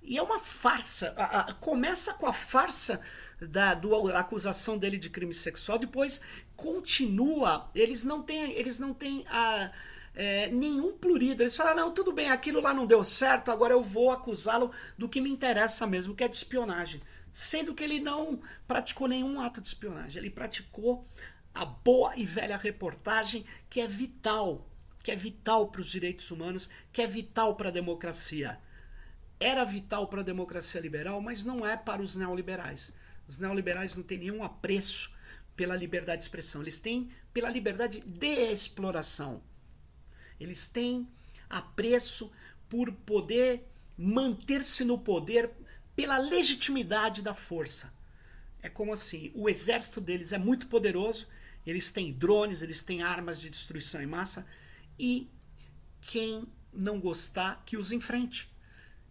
E 0.02 0.16
é 0.16 0.22
uma 0.22 0.38
farsa. 0.38 1.14
A, 1.16 1.40
a, 1.40 1.54
começa 1.54 2.14
com 2.14 2.26
a 2.26 2.32
farsa 2.32 3.00
da, 3.40 3.74
do, 3.74 4.08
da 4.08 4.20
acusação 4.20 4.78
dele 4.78 4.98
de 4.98 5.10
crime 5.10 5.34
sexual, 5.34 5.78
depois 5.78 6.20
continua. 6.56 7.70
Eles 7.74 8.04
não 8.04 8.22
têm, 8.22 8.52
eles 8.52 8.78
não 8.78 8.94
têm 8.94 9.24
a, 9.28 9.70
é, 10.14 10.48
nenhum 10.48 10.96
plurido. 10.96 11.42
Eles 11.42 11.56
falam: 11.56 11.76
não, 11.76 11.94
tudo 11.94 12.12
bem, 12.12 12.30
aquilo 12.30 12.60
lá 12.60 12.72
não 12.72 12.86
deu 12.86 13.04
certo, 13.04 13.50
agora 13.50 13.74
eu 13.74 13.82
vou 13.82 14.10
acusá-lo 14.10 14.70
do 14.96 15.08
que 15.08 15.20
me 15.20 15.30
interessa 15.30 15.86
mesmo, 15.86 16.14
que 16.14 16.24
é 16.24 16.28
de 16.28 16.36
espionagem. 16.36 17.00
Sendo 17.32 17.74
que 17.74 17.84
ele 17.84 18.00
não 18.00 18.40
praticou 18.66 19.06
nenhum 19.06 19.40
ato 19.40 19.60
de 19.60 19.68
espionagem, 19.68 20.20
ele 20.20 20.30
praticou 20.30 21.06
a 21.54 21.64
boa 21.64 22.16
e 22.16 22.24
velha 22.24 22.56
reportagem 22.56 23.44
que 23.68 23.80
é 23.80 23.86
vital, 23.86 24.66
que 25.02 25.12
é 25.12 25.16
vital 25.16 25.68
para 25.68 25.80
os 25.80 25.90
direitos 25.90 26.30
humanos, 26.30 26.68
que 26.92 27.02
é 27.02 27.06
vital 27.06 27.54
para 27.54 27.68
a 27.68 27.72
democracia 27.72 28.58
era 29.40 29.64
vital 29.64 30.07
para 30.07 30.20
a 30.20 30.24
democracia 30.24 30.81
liberal, 30.81 31.20
mas 31.22 31.42
não 31.42 31.66
é 31.66 31.74
para 31.76 32.03
os 32.03 32.14
neoliberais. 32.14 32.92
Os 33.26 33.38
neoliberais 33.38 33.96
não 33.96 34.05
têm 34.05 34.18
nenhum 34.18 34.44
apreço 34.44 35.11
pela 35.57 35.74
liberdade 35.74 36.18
de 36.18 36.24
expressão, 36.24 36.61
eles 36.61 36.79
têm 36.79 37.11
pela 37.33 37.50
liberdade 37.50 38.00
de 38.00 38.53
exploração. 38.53 39.42
Eles 40.38 40.68
têm 40.68 41.09
apreço 41.48 42.31
por 42.68 42.92
poder 42.92 43.66
manter-se 43.96 44.85
no 44.85 44.98
poder 44.98 45.50
pela 45.94 46.18
legitimidade 46.18 47.20
da 47.20 47.35
força. 47.35 47.92
É 48.62 48.68
como 48.68 48.92
assim, 48.92 49.31
o 49.35 49.48
exército 49.48 50.00
deles 50.00 50.33
é 50.33 50.38
muito 50.38 50.66
poderoso, 50.66 51.26
eles 51.66 51.90
têm 51.90 52.12
drones, 52.12 52.62
eles 52.62 52.83
têm 52.83 53.03
armas 53.03 53.38
de 53.38 53.50
destruição 53.50 54.03
em 54.03 54.07
massa 54.07 54.46
e 54.98 55.31
quem 56.00 56.46
não 56.72 57.00
gostar 57.00 57.62
que 57.66 57.76
os 57.76 57.92
enfrente. 57.92 58.50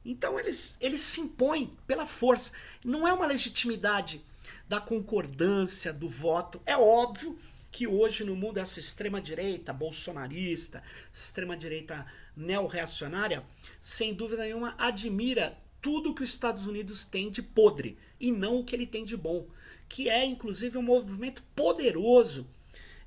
Então 0.04 0.40
eles, 0.40 0.76
eles 0.80 1.02
se 1.02 1.22
impõem 1.22 1.78
pela 1.86 2.06
força. 2.06 2.52
Não 2.84 3.08
é 3.08 3.14
uma 3.14 3.26
legitimidade 3.26 4.24
da 4.68 4.80
concordância 4.80 5.92
do 5.92 6.08
voto. 6.08 6.62
É 6.66 6.78
óbvio 6.78 7.38
que 7.72 7.86
hoje 7.88 8.24
no 8.24 8.36
mundo 8.36 8.58
essa 8.58 8.80
extrema-direita 8.80 9.72
bolsonarista, 9.72 10.82
extrema-direita 11.14 12.06
neo-reacionária, 12.36 13.44
sem 13.80 14.14
dúvida 14.14 14.44
nenhuma 14.44 14.76
admira 14.78 15.58
tudo 15.82 16.14
que 16.14 16.24
os 16.24 16.30
Estados 16.30 16.66
Unidos 16.68 17.06
têm 17.06 17.30
de 17.30 17.42
podre 17.42 17.98
e 18.20 18.32
não 18.32 18.60
o 18.60 18.64
que 18.64 18.76
ele 18.76 18.88
tem 18.88 19.06
de 19.06 19.16
bom, 19.16 19.48
que 19.88 20.10
é 20.10 20.26
inclusive 20.26 20.78
um 20.78 20.82
movimento 20.82 21.44
poderoso 21.56 22.48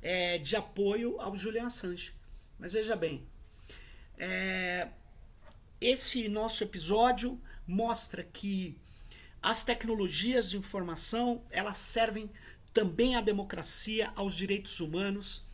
é, 0.01 0.39
de 0.39 0.57
apoio 0.57 1.21
ao 1.21 1.37
Julian 1.37 1.67
Assange. 1.67 2.13
Mas 2.59 2.73
veja 2.73 2.97
bem, 2.97 3.27
é, 4.17 4.89
esse 5.87 6.29
nosso 6.29 6.63
episódio 6.63 7.41
mostra 7.67 8.23
que 8.23 8.79
as 9.43 9.65
tecnologias 9.65 10.49
de 10.49 10.57
informação 10.57 11.45
elas 11.51 11.77
servem 11.77 12.31
também 12.73 13.17
à 13.17 13.21
democracia, 13.21 14.13
aos 14.15 14.35
direitos 14.35 14.81
humanos. 14.81 15.45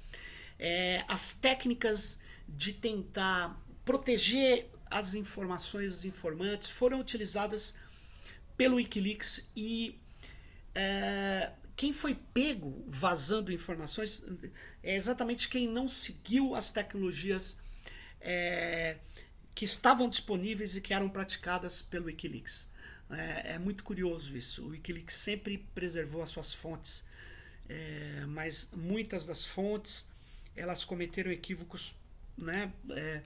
É, 0.58 1.04
as 1.08 1.32
técnicas 1.32 2.18
de 2.48 2.72
tentar 2.72 3.60
proteger 3.84 4.70
as 4.90 5.14
informações 5.14 5.90
dos 5.90 6.04
informantes 6.04 6.68
foram 6.68 7.00
utilizadas 7.00 7.74
pelo 8.56 8.76
WikiLeaks 8.76 9.50
e 9.54 9.98
é, 10.74 11.52
quem 11.76 11.92
foi 11.92 12.14
pego 12.34 12.84
vazando 12.86 13.52
informações 13.52 14.22
é 14.82 14.96
exatamente 14.96 15.48
quem 15.48 15.68
não 15.68 15.88
seguiu 15.88 16.54
as 16.54 16.70
tecnologias 16.70 17.58
é, 18.20 18.96
que 19.58 19.64
estavam 19.64 20.08
disponíveis 20.08 20.76
e 20.76 20.80
que 20.80 20.94
eram 20.94 21.08
praticadas 21.08 21.82
pelo 21.82 22.04
Wikileaks. 22.04 22.68
É, 23.10 23.54
é 23.54 23.58
muito 23.58 23.82
curioso 23.82 24.36
isso. 24.36 24.64
O 24.64 24.68
Wikileaks 24.68 25.16
sempre 25.16 25.58
preservou 25.74 26.22
as 26.22 26.30
suas 26.30 26.54
fontes, 26.54 27.02
é, 27.68 28.24
mas 28.28 28.68
muitas 28.72 29.26
das 29.26 29.44
fontes 29.44 30.06
elas 30.54 30.84
cometeram 30.84 31.32
equívocos, 31.32 31.92
né? 32.36 32.72
É, 32.90 33.22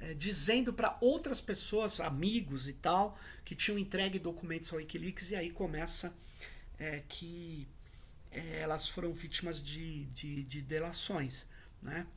é 0.00 0.14
dizendo 0.14 0.72
para 0.72 0.98
outras 1.00 1.40
pessoas, 1.40 2.00
amigos 2.00 2.66
e 2.66 2.72
tal, 2.72 3.16
que 3.44 3.54
tinham 3.54 3.78
entregue 3.78 4.18
documentos 4.18 4.72
ao 4.72 4.80
Wikileaks 4.80 5.30
e 5.30 5.36
aí 5.36 5.52
começa 5.52 6.12
é, 6.80 7.04
que 7.08 7.68
é, 8.32 8.58
elas 8.58 8.88
foram 8.88 9.12
vítimas 9.12 9.62
de, 9.62 10.06
de, 10.06 10.42
de 10.42 10.62
delações, 10.62 11.46
né? 11.80 12.08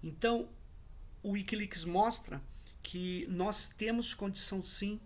então 0.00 0.48
o 1.24 1.30
Wikileaks 1.30 1.84
mostra 1.84 2.40
que 2.82 3.26
nós 3.30 3.66
temos 3.66 4.12
condição 4.12 4.62
sim 4.62 5.00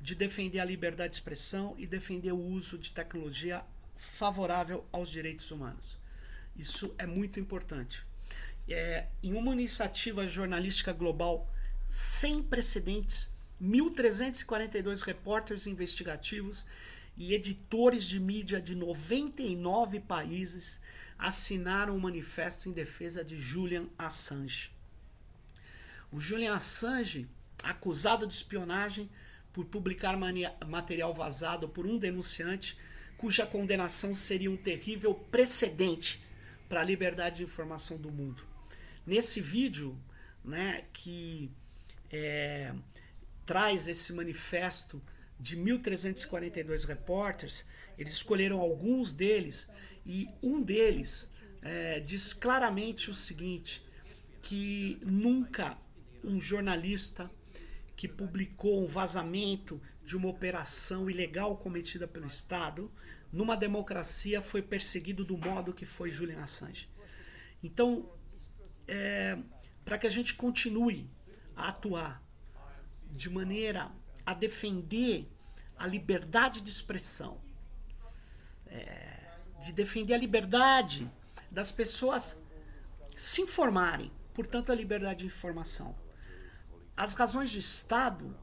de 0.00 0.14
defender 0.14 0.60
a 0.60 0.64
liberdade 0.64 1.10
de 1.10 1.16
expressão 1.16 1.74
e 1.76 1.86
defender 1.86 2.32
o 2.32 2.40
uso 2.40 2.78
de 2.78 2.90
tecnologia 2.90 3.62
favorável 3.96 4.86
aos 4.90 5.10
direitos 5.10 5.50
humanos. 5.50 5.98
Isso 6.56 6.94
é 6.96 7.06
muito 7.06 7.38
importante. 7.38 8.02
É, 8.66 9.08
em 9.22 9.34
uma 9.34 9.52
iniciativa 9.52 10.26
jornalística 10.26 10.92
global 10.92 11.52
sem 11.86 12.42
precedentes, 12.42 13.30
1.342 13.62 15.02
repórteres 15.02 15.66
investigativos 15.66 16.64
e 17.14 17.34
editores 17.34 18.04
de 18.04 18.18
mídia 18.18 18.60
de 18.60 18.74
99 18.74 20.00
países 20.00 20.80
assinaram 21.18 21.94
um 21.94 22.00
manifesto 22.00 22.70
em 22.70 22.72
defesa 22.72 23.22
de 23.22 23.36
Julian 23.36 23.86
Assange. 23.98 24.77
O 26.10 26.20
Julian 26.20 26.54
Assange, 26.54 27.28
acusado 27.62 28.26
de 28.26 28.32
espionagem 28.32 29.10
por 29.52 29.66
publicar 29.66 30.16
material 30.66 31.12
vazado 31.12 31.68
por 31.68 31.86
um 31.86 31.98
denunciante, 31.98 32.78
cuja 33.16 33.46
condenação 33.46 34.14
seria 34.14 34.50
um 34.50 34.56
terrível 34.56 35.14
precedente 35.14 36.22
para 36.68 36.80
a 36.80 36.84
liberdade 36.84 37.36
de 37.38 37.42
informação 37.42 37.96
do 37.96 38.10
mundo. 38.10 38.42
Nesse 39.04 39.40
vídeo, 39.40 39.98
né, 40.44 40.84
que 40.92 41.50
é, 42.10 42.72
traz 43.44 43.88
esse 43.88 44.12
manifesto 44.12 45.02
de 45.38 45.56
1.342 45.56 46.86
repórteres, 46.86 47.64
eles 47.98 48.14
escolheram 48.14 48.60
alguns 48.60 49.12
deles 49.12 49.70
e 50.06 50.28
um 50.42 50.62
deles 50.62 51.30
é, 51.62 52.00
diz 52.00 52.32
claramente 52.32 53.10
o 53.10 53.14
seguinte: 53.14 53.82
que 54.42 54.98
nunca 55.02 55.76
um 56.24 56.40
jornalista 56.40 57.30
que 57.96 58.06
publicou 58.06 58.82
um 58.82 58.86
vazamento 58.86 59.80
de 60.04 60.16
uma 60.16 60.28
operação 60.28 61.10
ilegal 61.10 61.56
cometida 61.56 62.06
pelo 62.06 62.26
Estado 62.26 62.90
numa 63.32 63.56
democracia 63.56 64.40
foi 64.40 64.62
perseguido 64.62 65.24
do 65.24 65.36
modo 65.36 65.72
que 65.72 65.84
foi 65.84 66.10
Julian 66.10 66.42
Assange. 66.42 66.88
Então, 67.62 68.10
é, 68.86 69.38
para 69.84 69.98
que 69.98 70.06
a 70.06 70.10
gente 70.10 70.34
continue 70.34 71.10
a 71.54 71.68
atuar 71.68 72.22
de 73.10 73.28
maneira 73.28 73.90
a 74.24 74.32
defender 74.32 75.28
a 75.76 75.86
liberdade 75.86 76.60
de 76.60 76.70
expressão, 76.70 77.40
é, 78.66 79.30
de 79.62 79.72
defender 79.72 80.14
a 80.14 80.18
liberdade 80.18 81.10
das 81.50 81.72
pessoas 81.72 82.40
se 83.16 83.42
informarem, 83.42 84.12
portanto, 84.34 84.70
a 84.70 84.74
liberdade 84.74 85.20
de 85.20 85.26
informação. 85.26 85.94
As 86.98 87.14
razões 87.14 87.48
de 87.48 87.60
Estado, 87.60 88.36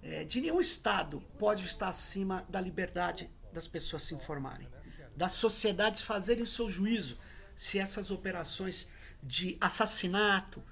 é, 0.00 0.22
de 0.22 0.40
nenhum 0.40 0.60
Estado 0.60 1.20
pode 1.36 1.66
estar 1.66 1.88
acima 1.88 2.46
da 2.48 2.60
liberdade 2.60 3.28
das 3.52 3.66
pessoas 3.66 4.04
se 4.04 4.14
informarem, 4.14 4.68
das 5.16 5.32
sociedades 5.32 6.00
fazerem 6.00 6.44
o 6.44 6.46
seu 6.46 6.70
juízo 6.70 7.18
se 7.56 7.80
essas 7.80 8.12
operações 8.12 8.86
de 9.20 9.58
assassinato, 9.60 10.62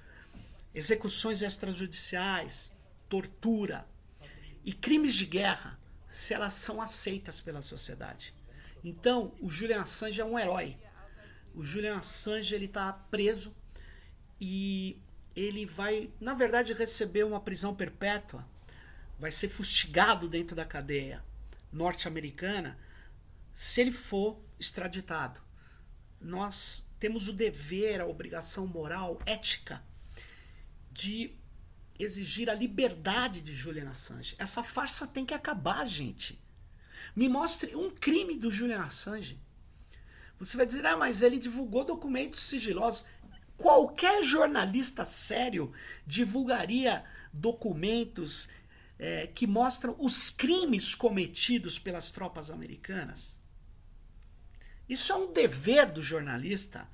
execuções 0.73 1.41
extrajudiciais, 1.41 2.71
tortura 3.09 3.85
e 4.63 4.71
crimes 4.71 5.13
de 5.13 5.25
guerra, 5.25 5.77
se 6.07 6.33
elas 6.33 6.53
são 6.53 6.81
aceitas 6.81 7.41
pela 7.41 7.61
sociedade. 7.61 8.33
Então, 8.81 9.35
o 9.41 9.49
Julian 9.49 9.81
Assange 9.81 10.21
é 10.21 10.23
um 10.25 10.39
herói. 10.39 10.77
O 11.53 11.61
Julian 11.61 11.97
Assange 11.97 12.55
ele 12.55 12.67
está 12.67 12.93
preso 12.93 13.53
e 14.39 14.97
ele 15.35 15.65
vai, 15.65 16.09
na 16.19 16.33
verdade, 16.33 16.73
receber 16.73 17.23
uma 17.23 17.39
prisão 17.39 17.75
perpétua, 17.75 18.45
vai 19.19 19.31
ser 19.31 19.49
fustigado 19.49 20.27
dentro 20.27 20.55
da 20.55 20.65
cadeia 20.65 21.23
norte-americana 21.71 22.77
se 23.53 23.81
ele 23.81 23.91
for 23.91 24.39
extraditado. 24.59 25.41
Nós 26.19 26.83
temos 26.99 27.27
o 27.27 27.33
dever, 27.33 28.01
a 28.01 28.05
obrigação 28.05 28.67
moral, 28.67 29.19
ética, 29.25 29.81
de 30.91 31.35
exigir 31.97 32.49
a 32.49 32.53
liberdade 32.53 33.41
de 33.41 33.53
Julian 33.53 33.89
Assange. 33.89 34.35
Essa 34.37 34.63
farsa 34.63 35.07
tem 35.07 35.25
que 35.25 35.33
acabar, 35.33 35.85
gente. 35.87 36.39
Me 37.15 37.29
mostre 37.29 37.75
um 37.75 37.89
crime 37.89 38.37
do 38.37 38.51
Julian 38.51 38.81
Assange. 38.81 39.39
Você 40.39 40.57
vai 40.57 40.65
dizer, 40.65 40.85
ah, 40.85 40.97
mas 40.97 41.21
ele 41.21 41.37
divulgou 41.37 41.83
documentos 41.83 42.41
sigilosos. 42.41 43.05
Qualquer 43.61 44.23
jornalista 44.23 45.05
sério 45.05 45.71
divulgaria 46.05 47.05
documentos 47.31 48.49
é, 48.97 49.27
que 49.27 49.45
mostram 49.45 49.95
os 49.99 50.31
crimes 50.31 50.95
cometidos 50.95 51.77
pelas 51.77 52.09
tropas 52.09 52.49
americanas. 52.49 53.39
Isso 54.89 55.11
é 55.11 55.15
um 55.15 55.31
dever 55.31 55.91
do 55.91 56.01
jornalista. 56.01 56.89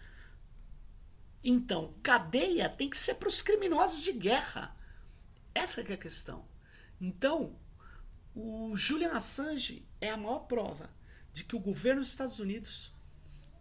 Então, 1.41 1.93
cadeia 2.03 2.67
tem 2.67 2.89
que 2.89 2.97
ser 2.97 3.15
para 3.15 3.29
os 3.29 3.41
criminosos 3.41 4.01
de 4.01 4.11
guerra. 4.11 4.75
Essa 5.55 5.79
é 5.79 5.93
a 5.93 5.97
questão. 5.97 6.45
Então, 6.99 7.57
o 8.35 8.75
Julian 8.75 9.13
Assange 9.13 9.87
é 10.01 10.09
a 10.09 10.17
maior 10.17 10.39
prova 10.39 10.89
de 11.31 11.45
que 11.45 11.55
o 11.55 11.61
governo 11.61 12.01
dos 12.01 12.09
Estados 12.09 12.39
Unidos 12.39 12.93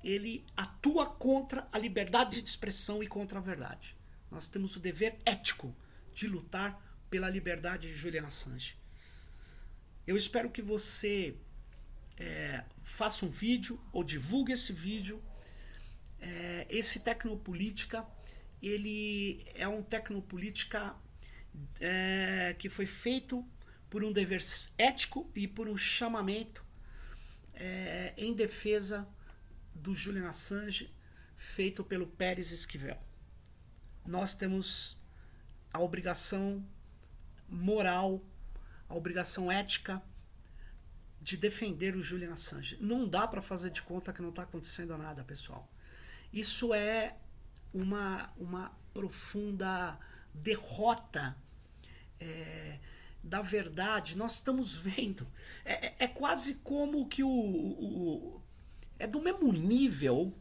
ele 0.07 0.45
atua 0.57 1.05
contra 1.05 1.66
a 1.73 1.79
liberdade 1.79 2.40
de 2.40 2.49
expressão 2.49 3.03
e 3.03 3.09
contra 3.09 3.40
a 3.40 3.42
verdade. 3.42 3.97
Nós 4.31 4.47
temos 4.47 4.77
o 4.77 4.81
dever 4.81 5.19
ético 5.27 5.75
de 6.14 6.29
lutar 6.29 6.81
pela 7.11 7.29
liberdade 7.29 7.88
de 7.88 7.95
Julian 7.95 8.25
Assange. 8.25 8.77
Eu 10.07 10.16
espero 10.16 10.49
que 10.49 10.62
você 10.62 11.35
é, 12.16 12.62
faça 12.85 13.27
um 13.27 13.29
vídeo 13.29 13.81
ou 13.92 14.05
divulgue 14.05 14.53
esse 14.53 14.73
vídeo. 14.73 15.21
É, 16.21 16.69
esse 16.71 17.01
Tecnopolítica, 17.01 18.07
ele 18.62 19.45
é 19.57 19.66
um 19.66 19.83
Tecnopolítica 19.83 20.95
é, 21.81 22.55
que 22.57 22.69
foi 22.69 22.87
feito 22.87 23.45
por 23.90 24.05
um 24.05 24.12
dever 24.12 24.40
ético 24.79 25.29
e 25.35 25.49
por 25.49 25.69
um 25.69 25.77
chamamento 25.77 26.64
é, 27.55 28.14
em 28.16 28.33
defesa 28.33 29.07
do 29.77 29.95
Julian 29.95 30.29
Assange 30.29 30.93
feito 31.37 31.85
pelo 31.85 32.07
Pérez 32.07 32.51
Esquivel. 32.51 32.99
Nós 34.05 34.35
temos 34.35 34.97
a 35.73 35.81
obrigação 35.81 36.65
moral, 37.49 38.25
a 38.89 38.95
obrigação 38.95 39.51
ética 39.51 40.03
de 41.21 41.37
defender 41.37 41.97
o 41.97 42.03
Julian 42.03 42.33
Assange. 42.33 42.79
Não 42.81 43.09
dá 43.09 43.27
para 43.27 43.43
fazer 43.43 43.71
de 43.71 43.83
conta 43.83 44.12
que 44.12 44.23
não 44.23 44.31
está 44.31 44.43
acontecendo 44.43 44.97
nada, 44.97 45.25
pessoal. 45.25 45.71
Isso 46.33 46.73
é 46.73 47.17
uma, 47.73 48.33
uma 48.37 48.77
profunda 48.95 49.99
derrota 50.33 51.37
é, 52.21 52.79
da 53.23 53.43
verdade. 53.43 54.17
Nós 54.17 54.35
estamos 54.35 54.75
vendo. 54.77 55.27
É, 55.65 55.87
é, 55.87 55.97
é 56.01 56.09
quase 56.09 56.55
como 56.57 57.09
que 57.09 57.23
o, 57.23 57.29
o, 57.29 58.43
É 58.98 59.06
do 59.06 59.20
mesmo 59.20 59.52
nível 59.52 60.32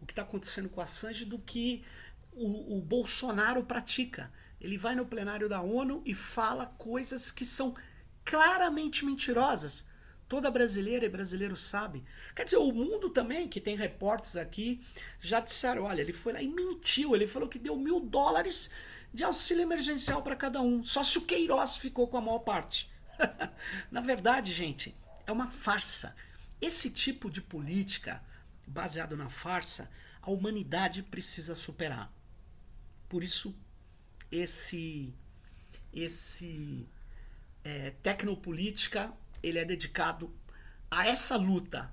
o 0.00 0.06
que 0.06 0.12
está 0.12 0.22
acontecendo 0.22 0.68
com 0.68 0.80
a 0.80 0.84
Assange 0.84 1.24
do 1.24 1.38
que 1.38 1.84
o, 2.32 2.76
o 2.76 2.80
Bolsonaro 2.80 3.64
pratica. 3.64 4.30
Ele 4.60 4.76
vai 4.78 4.94
no 4.94 5.06
plenário 5.06 5.48
da 5.48 5.60
ONU 5.60 6.02
e 6.04 6.14
fala 6.14 6.66
coisas 6.66 7.30
que 7.30 7.44
são 7.44 7.74
claramente 8.24 9.04
mentirosas. 9.04 9.86
Toda 10.28 10.50
brasileira 10.50 11.04
e 11.04 11.08
brasileiro 11.08 11.54
sabe. 11.54 12.02
Quer 12.34 12.44
dizer, 12.44 12.56
o 12.56 12.72
mundo 12.72 13.10
também, 13.10 13.46
que 13.46 13.60
tem 13.60 13.76
repórteres 13.76 14.36
aqui, 14.36 14.80
já 15.20 15.38
disseram: 15.38 15.84
olha, 15.84 16.00
ele 16.00 16.12
foi 16.12 16.32
lá 16.32 16.42
e 16.42 16.48
mentiu. 16.48 17.14
Ele 17.14 17.26
falou 17.26 17.48
que 17.48 17.58
deu 17.58 17.76
mil 17.76 18.00
dólares 18.00 18.70
de 19.12 19.22
auxílio 19.22 19.62
emergencial 19.62 20.22
para 20.22 20.34
cada 20.34 20.60
um. 20.60 20.82
Só 20.82 21.04
se 21.04 21.18
o 21.18 21.22
Queiroz 21.22 21.76
ficou 21.76 22.08
com 22.08 22.16
a 22.16 22.22
maior 22.22 22.40
parte. 22.40 22.90
Na 23.90 24.00
verdade, 24.00 24.52
gente, 24.52 24.96
é 25.26 25.30
uma 25.30 25.46
farsa. 25.46 26.16
Esse 26.64 26.88
tipo 26.88 27.30
de 27.30 27.42
política 27.42 28.22
baseado 28.66 29.14
na 29.18 29.28
farsa, 29.28 29.90
a 30.22 30.30
humanidade 30.30 31.02
precisa 31.02 31.54
superar. 31.54 32.10
Por 33.06 33.22
isso, 33.22 33.54
esse 34.32 35.14
esse 35.92 36.88
é, 37.62 37.90
tecnopolítica 38.02 39.12
ele 39.42 39.58
é 39.58 39.64
dedicado 39.66 40.34
a 40.90 41.06
essa 41.06 41.36
luta, 41.36 41.92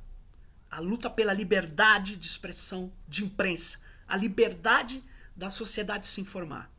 a 0.69 0.79
luta 0.79 1.09
pela 1.09 1.33
liberdade 1.33 2.15
de 2.15 2.25
expressão 2.25 2.93
de 3.09 3.25
imprensa, 3.25 3.77
a 4.07 4.15
liberdade 4.15 5.03
da 5.35 5.49
sociedade 5.49 6.07
se 6.07 6.21
informar. 6.21 6.71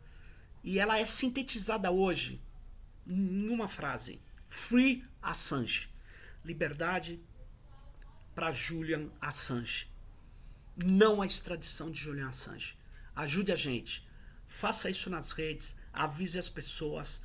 E 0.65 0.79
ela 0.79 0.99
é 0.99 1.05
sintetizada 1.05 1.91
hoje 1.91 2.41
em 3.07 3.51
uma 3.51 3.69
frase: 3.69 4.19
Free 4.49 5.05
Assange. 5.21 5.91
Liberdade 6.43 7.21
para 8.35 8.53
Julian 8.53 9.09
Assange. 9.21 9.91
Não 10.77 11.21
a 11.21 11.27
extradição 11.27 11.91
de 11.91 12.01
Julian 12.01 12.29
Assange. 12.29 12.77
Ajude 13.15 13.53
a 13.53 13.57
gente. 13.57 14.07
Faça 14.49 14.91
isso 14.91 15.09
nas 15.11 15.33
redes, 15.33 15.75
avise 15.93 16.39
as 16.39 16.49
pessoas, 16.49 17.21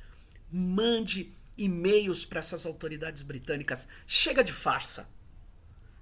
mande 0.50 1.32
e-mails 1.56 2.24
para 2.24 2.38
essas 2.38 2.64
autoridades 2.64 3.22
britânicas. 3.22 3.86
Chega 4.06 4.44
de 4.44 4.52
farsa. 4.52 5.08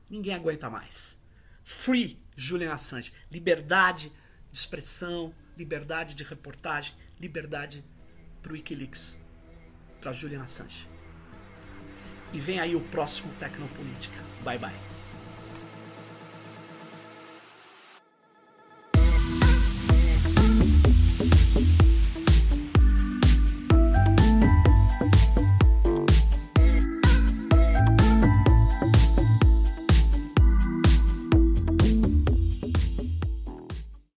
Ninguém 0.09 0.35
aguenta 0.35 0.71
mais. 0.71 1.19
Free 1.65 2.21
Julian 2.37 2.73
Assange. 2.73 3.13
Liberdade 3.31 4.13
de 4.51 4.59
expressão, 4.59 5.35
liberdade 5.57 6.15
de 6.15 6.23
reportagem, 6.23 6.95
liberdade 7.19 7.85
para 8.43 8.53
o 8.53 8.55
Wikileaks. 8.55 9.19
para 10.01 10.13
Julian 10.13 10.43
Assange. 10.43 10.87
E 12.33 12.39
vem 12.39 12.61
aí 12.61 12.77
o 12.77 12.81
próximo 12.81 13.33
Tecnopolítica. 13.41 14.23
Bye 14.45 14.59
bye. 14.59 14.96